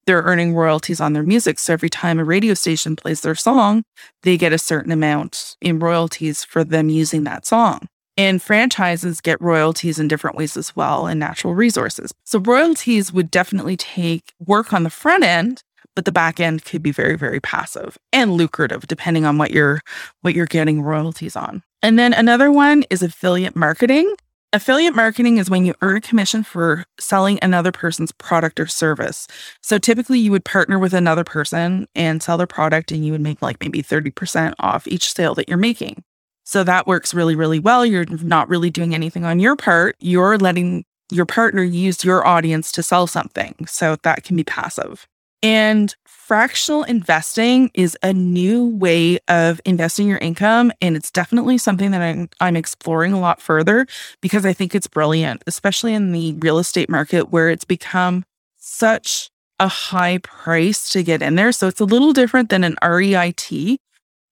they're 0.06 0.22
earning 0.22 0.54
royalties 0.54 1.00
on 1.00 1.12
their 1.12 1.22
music. 1.22 1.58
So 1.58 1.72
every 1.72 1.90
time 1.90 2.18
a 2.18 2.24
radio 2.24 2.54
station 2.54 2.94
plays 2.96 3.22
their 3.22 3.34
song, 3.34 3.84
they 4.22 4.36
get 4.36 4.52
a 4.52 4.58
certain 4.58 4.92
amount 4.92 5.56
in 5.60 5.78
royalties 5.78 6.44
for 6.44 6.62
them 6.62 6.88
using 6.88 7.24
that 7.24 7.46
song. 7.46 7.88
And 8.16 8.40
franchises 8.40 9.20
get 9.20 9.40
royalties 9.40 9.98
in 9.98 10.06
different 10.06 10.36
ways 10.36 10.56
as 10.56 10.76
well 10.76 11.06
and 11.06 11.18
natural 11.18 11.54
resources. 11.54 12.12
So 12.24 12.38
royalties 12.38 13.12
would 13.12 13.30
definitely 13.30 13.76
take 13.76 14.32
work 14.38 14.72
on 14.72 14.84
the 14.84 14.90
front 14.90 15.24
end, 15.24 15.62
but 15.94 16.04
the 16.04 16.12
back 16.12 16.40
end 16.40 16.64
could 16.64 16.82
be 16.82 16.90
very, 16.90 17.16
very 17.16 17.40
passive 17.40 17.96
and 18.12 18.32
lucrative 18.32 18.86
depending 18.86 19.24
on 19.24 19.38
what 19.38 19.50
you're 19.50 19.80
what 20.22 20.34
you're 20.34 20.46
getting 20.46 20.82
royalties 20.82 21.36
on. 21.36 21.62
And 21.82 21.98
then 21.98 22.12
another 22.12 22.50
one 22.50 22.84
is 22.90 23.02
affiliate 23.02 23.56
marketing. 23.56 24.14
Affiliate 24.52 24.94
marketing 24.94 25.38
is 25.38 25.50
when 25.50 25.66
you 25.66 25.74
earn 25.82 25.96
a 25.96 26.00
commission 26.00 26.44
for 26.44 26.84
selling 27.00 27.40
another 27.42 27.72
person's 27.72 28.12
product 28.12 28.60
or 28.60 28.68
service. 28.68 29.26
So 29.62 29.78
typically 29.78 30.20
you 30.20 30.30
would 30.30 30.44
partner 30.44 30.78
with 30.78 30.94
another 30.94 31.24
person 31.24 31.88
and 31.96 32.22
sell 32.22 32.38
their 32.38 32.46
product 32.46 32.92
and 32.92 33.04
you 33.04 33.10
would 33.10 33.20
make 33.20 33.42
like 33.42 33.60
maybe 33.60 33.82
30% 33.82 34.54
off 34.60 34.86
each 34.86 35.12
sale 35.12 35.34
that 35.34 35.48
you're 35.48 35.58
making. 35.58 36.04
So 36.44 36.62
that 36.62 36.86
works 36.86 37.12
really, 37.12 37.34
really 37.34 37.58
well. 37.58 37.84
You're 37.84 38.04
not 38.04 38.48
really 38.48 38.70
doing 38.70 38.94
anything 38.94 39.24
on 39.24 39.40
your 39.40 39.56
part. 39.56 39.96
You're 39.98 40.38
letting 40.38 40.84
your 41.10 41.26
partner 41.26 41.62
use 41.62 42.04
your 42.04 42.26
audience 42.26 42.70
to 42.72 42.82
sell 42.82 43.06
something. 43.06 43.54
So 43.66 43.96
that 44.04 44.24
can 44.24 44.36
be 44.36 44.44
passive. 44.44 45.08
And 45.44 45.94
fractional 46.06 46.84
investing 46.84 47.70
is 47.74 47.98
a 48.02 48.14
new 48.14 48.64
way 48.64 49.18
of 49.28 49.60
investing 49.66 50.08
your 50.08 50.16
income. 50.16 50.72
And 50.80 50.96
it's 50.96 51.10
definitely 51.10 51.58
something 51.58 51.90
that 51.90 52.00
I'm, 52.00 52.30
I'm 52.40 52.56
exploring 52.56 53.12
a 53.12 53.20
lot 53.20 53.42
further 53.42 53.86
because 54.22 54.46
I 54.46 54.54
think 54.54 54.74
it's 54.74 54.86
brilliant, 54.86 55.44
especially 55.46 55.92
in 55.92 56.12
the 56.12 56.32
real 56.38 56.58
estate 56.58 56.88
market 56.88 57.30
where 57.30 57.50
it's 57.50 57.66
become 57.66 58.24
such 58.56 59.28
a 59.60 59.68
high 59.68 60.16
price 60.22 60.88
to 60.92 61.02
get 61.02 61.20
in 61.20 61.34
there. 61.34 61.52
So 61.52 61.68
it's 61.68 61.80
a 61.80 61.84
little 61.84 62.14
different 62.14 62.48
than 62.48 62.64
an 62.64 62.76
REIT, 62.82 63.78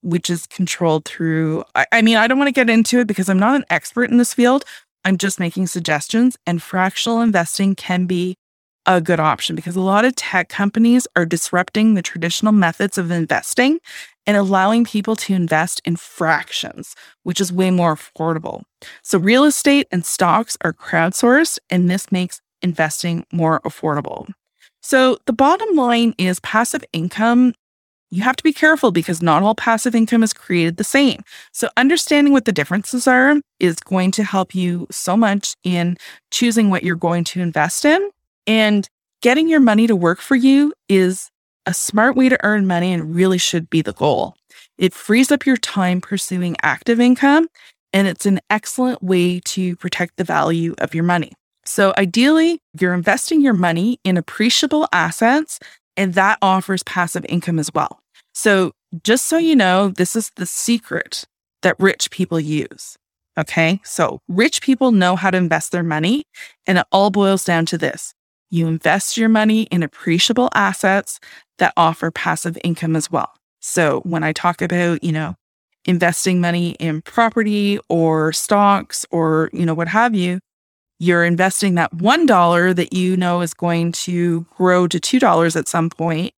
which 0.01 0.31
is 0.31 0.46
controlled 0.46 1.05
through, 1.05 1.62
I, 1.75 1.85
I 1.92 2.01
mean, 2.01 2.16
I 2.16 2.27
don't 2.27 2.38
want 2.38 2.48
to 2.48 2.53
get 2.53 2.70
into 2.70 3.01
it 3.01 3.07
because 3.07 3.29
I'm 3.29 3.38
not 3.38 3.55
an 3.55 3.66
expert 3.68 4.11
in 4.11 4.16
this 4.16 4.33
field. 4.33 4.64
I'm 5.05 5.18
just 5.18 5.38
making 5.38 5.66
suggestions, 5.66 6.38
and 6.46 6.62
fractional 6.62 7.20
investing 7.20 7.75
can 7.75 8.07
be 8.07 8.37
a 8.86 9.00
good 9.00 9.20
option 9.20 9.54
because 9.54 9.76
a 9.76 9.80
lot 9.80 10.04
of 10.04 10.14
tech 10.16 10.48
companies 10.48 11.06
are 11.14 11.26
disrupting 11.26 11.94
the 11.94 12.02
traditional 12.02 12.52
methods 12.52 12.98
of 12.98 13.10
investing 13.10 13.78
and 14.26 14.36
allowing 14.36 14.84
people 14.84 15.16
to 15.16 15.34
invest 15.34 15.80
in 15.84 15.96
fractions, 15.96 16.94
which 17.22 17.40
is 17.40 17.52
way 17.52 17.70
more 17.70 17.96
affordable. 17.96 18.62
So, 19.02 19.18
real 19.18 19.44
estate 19.44 19.86
and 19.90 20.04
stocks 20.04 20.56
are 20.62 20.72
crowdsourced, 20.72 21.58
and 21.70 21.90
this 21.90 22.12
makes 22.12 22.40
investing 22.60 23.24
more 23.32 23.60
affordable. 23.60 24.32
So, 24.80 25.18
the 25.26 25.32
bottom 25.32 25.74
line 25.76 26.14
is 26.18 26.40
passive 26.40 26.84
income. 26.92 27.54
You 28.10 28.22
have 28.22 28.36
to 28.36 28.44
be 28.44 28.52
careful 28.52 28.92
because 28.92 29.22
not 29.22 29.42
all 29.42 29.54
passive 29.54 29.94
income 29.94 30.22
is 30.22 30.34
created 30.34 30.76
the 30.76 30.84
same. 30.84 31.22
So, 31.52 31.68
understanding 31.76 32.32
what 32.32 32.44
the 32.44 32.52
differences 32.52 33.06
are 33.08 33.36
is 33.58 33.76
going 33.76 34.10
to 34.12 34.24
help 34.24 34.54
you 34.54 34.86
so 34.90 35.16
much 35.16 35.56
in 35.64 35.96
choosing 36.30 36.70
what 36.70 36.84
you're 36.84 36.96
going 36.96 37.24
to 37.24 37.40
invest 37.40 37.84
in 37.84 38.10
and 38.46 38.88
getting 39.20 39.48
your 39.48 39.61
money 39.61 39.87
to 39.87 39.96
work 39.96 40.20
for 40.20 40.37
you 40.37 40.72
is 40.88 41.31
a 41.66 41.74
smart 41.74 42.16
way 42.16 42.28
to 42.28 42.44
earn 42.44 42.66
money 42.66 42.92
and 42.92 43.14
really 43.14 43.38
should 43.38 43.70
be 43.70 43.83
the 43.83 43.92
goal. 43.92 44.35
It 44.78 44.92
frees 44.92 45.31
up 45.31 45.46
your 45.46 45.57
time 45.57 46.00
pursuing 46.00 46.57
active 46.62 47.00
income, 47.00 47.48
and 47.92 48.09
it's 48.09 48.26
an 48.26 48.40
excellent 48.50 49.02
way 49.02 49.40
to 49.40 49.76
protect 49.76 50.16
the 50.16 50.24
value 50.24 50.74
of 50.78 50.94
your 50.94 51.05
money. 51.05 51.33
So, 51.64 51.92
ideally, 51.96 52.59
you're 52.81 52.94
investing 52.94 53.40
your 53.40 53.55
money 53.55 53.98
in 54.02 54.16
appreciable 54.16 54.88
assets, 54.92 55.61
and 55.96 56.14
that 56.14 56.38
offers 56.42 56.83
passive 56.83 57.24
income 57.28 57.61
as 57.61 57.70
well. 57.72 58.00
So, 58.35 58.72
just 59.05 59.26
so 59.26 59.38
you 59.38 59.55
know, 59.55 59.88
this 59.88 60.16
is 60.16 60.33
the 60.37 60.46
secret 60.46 61.24
that 61.62 61.78
rich 61.78 62.11
people 62.11 62.40
use. 62.40 62.96
Okay. 63.38 63.81
So, 63.85 64.18
rich 64.26 64.61
people 64.61 64.90
know 64.90 65.14
how 65.14 65.31
to 65.31 65.38
invest 65.38 65.70
their 65.70 65.85
money, 65.85 66.24
and 66.66 66.78
it 66.78 66.87
all 66.90 67.11
boils 67.11 67.44
down 67.44 67.66
to 67.66 67.78
this 67.78 68.12
you 68.52 68.68
invest 68.68 69.16
your 69.16 69.28
money 69.28 69.62
in 69.64 69.82
appreciable 69.82 70.50
assets 70.54 71.18
that 71.58 71.72
offer 71.76 72.10
passive 72.10 72.58
income 72.62 72.94
as 72.94 73.10
well. 73.10 73.32
So 73.60 74.00
when 74.00 74.22
I 74.22 74.32
talk 74.32 74.60
about, 74.60 75.02
you 75.02 75.10
know, 75.10 75.34
investing 75.86 76.40
money 76.40 76.72
in 76.72 77.02
property 77.02 77.78
or 77.88 78.32
stocks 78.32 79.06
or, 79.10 79.50
you 79.52 79.64
know, 79.64 79.74
what 79.74 79.88
have 79.88 80.14
you, 80.14 80.38
you're 80.98 81.24
investing 81.24 81.74
that 81.76 81.92
$1 81.96 82.76
that 82.76 82.92
you 82.92 83.16
know 83.16 83.40
is 83.40 83.54
going 83.54 83.90
to 83.92 84.46
grow 84.56 84.86
to 84.86 85.00
$2 85.00 85.56
at 85.56 85.66
some 85.66 85.88
point 85.90 86.32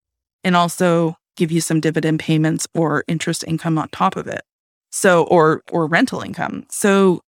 and 0.45 0.57
also 0.57 1.17
give 1.37 1.51
you 1.51 1.61
some 1.61 1.81
dividend 1.81 2.21
payments 2.21 2.67
or 2.75 3.03
interest 3.09 3.45
income 3.49 3.77
on 3.77 3.89
top 3.89 4.17
of 4.17 4.29
it. 4.29 4.43
So 4.91 5.25
or 5.25 5.63
or 5.73 5.87
rental 5.89 6.21
income. 6.21 6.65
So 6.71 7.24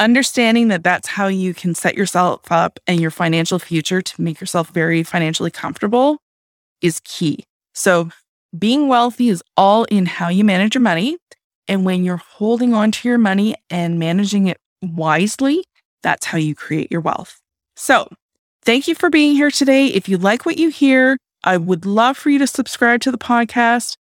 understanding 0.00 0.68
that 0.68 0.82
that's 0.82 1.06
how 1.06 1.28
you 1.28 1.54
can 1.54 1.74
set 1.74 1.94
yourself 1.94 2.50
up 2.50 2.80
and 2.86 3.00
your 3.00 3.10
financial 3.10 3.58
future 3.58 4.02
to 4.02 4.20
make 4.20 4.40
yourself 4.40 4.70
very 4.70 5.02
financially 5.02 5.50
comfortable 5.50 6.18
is 6.80 7.00
key. 7.04 7.44
So 7.74 8.08
being 8.58 8.88
wealthy 8.88 9.28
is 9.28 9.44
all 9.56 9.84
in 9.84 10.06
how 10.06 10.28
you 10.28 10.42
manage 10.42 10.74
your 10.74 10.82
money. 10.82 11.18
And 11.68 11.84
when 11.84 12.02
you're 12.02 12.16
holding 12.16 12.74
on 12.74 12.90
to 12.92 13.08
your 13.08 13.18
money 13.18 13.54
and 13.68 13.98
managing 13.98 14.48
it 14.48 14.56
wisely, 14.82 15.62
that's 16.02 16.26
how 16.26 16.38
you 16.38 16.54
create 16.54 16.90
your 16.90 17.02
wealth. 17.02 17.38
So 17.76 18.08
thank 18.64 18.88
you 18.88 18.94
for 18.94 19.10
being 19.10 19.34
here 19.34 19.50
today. 19.50 19.86
If 19.86 20.08
you 20.08 20.18
like 20.18 20.44
what 20.46 20.58
you 20.58 20.70
hear, 20.70 21.16
I 21.44 21.58
would 21.58 21.86
love 21.86 22.16
for 22.16 22.30
you 22.30 22.38
to 22.40 22.46
subscribe 22.46 23.02
to 23.02 23.12
the 23.12 23.18
podcast, 23.18 23.96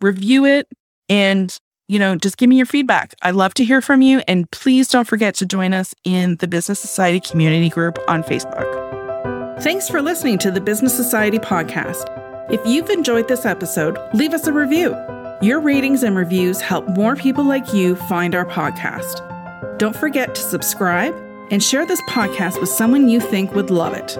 review 0.00 0.46
it, 0.46 0.68
and 1.08 1.56
you 1.90 1.98
know, 1.98 2.14
just 2.14 2.36
give 2.36 2.48
me 2.48 2.56
your 2.56 2.66
feedback. 2.66 3.14
I 3.20 3.32
love 3.32 3.52
to 3.54 3.64
hear 3.64 3.80
from 3.80 4.00
you. 4.00 4.22
And 4.28 4.48
please 4.52 4.86
don't 4.86 5.08
forget 5.08 5.34
to 5.36 5.44
join 5.44 5.74
us 5.74 5.92
in 6.04 6.36
the 6.36 6.46
Business 6.46 6.78
Society 6.78 7.18
community 7.18 7.68
group 7.68 7.98
on 8.06 8.22
Facebook. 8.22 9.60
Thanks 9.60 9.88
for 9.88 10.00
listening 10.00 10.38
to 10.38 10.52
the 10.52 10.60
Business 10.60 10.94
Society 10.94 11.40
podcast. 11.40 12.04
If 12.48 12.64
you've 12.64 12.90
enjoyed 12.90 13.26
this 13.26 13.44
episode, 13.44 13.98
leave 14.14 14.34
us 14.34 14.46
a 14.46 14.52
review. 14.52 14.96
Your 15.42 15.58
ratings 15.58 16.04
and 16.04 16.16
reviews 16.16 16.60
help 16.60 16.86
more 16.90 17.16
people 17.16 17.42
like 17.42 17.74
you 17.74 17.96
find 17.96 18.36
our 18.36 18.46
podcast. 18.46 19.26
Don't 19.78 19.96
forget 19.96 20.32
to 20.36 20.40
subscribe 20.42 21.14
and 21.50 21.60
share 21.60 21.86
this 21.86 22.00
podcast 22.02 22.60
with 22.60 22.68
someone 22.68 23.08
you 23.08 23.18
think 23.18 23.52
would 23.56 23.70
love 23.70 23.94
it. 23.94 24.16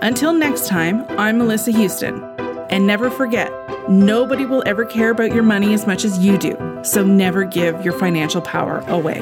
Until 0.00 0.32
next 0.32 0.68
time, 0.68 1.04
I'm 1.18 1.36
Melissa 1.36 1.70
Houston. 1.70 2.29
And 2.70 2.86
never 2.86 3.10
forget, 3.10 3.50
nobody 3.90 4.46
will 4.46 4.62
ever 4.64 4.84
care 4.84 5.10
about 5.10 5.34
your 5.34 5.42
money 5.42 5.74
as 5.74 5.86
much 5.86 6.04
as 6.04 6.18
you 6.18 6.38
do. 6.38 6.80
So 6.82 7.04
never 7.04 7.44
give 7.44 7.84
your 7.84 7.98
financial 7.98 8.40
power 8.40 8.78
away. 8.86 9.20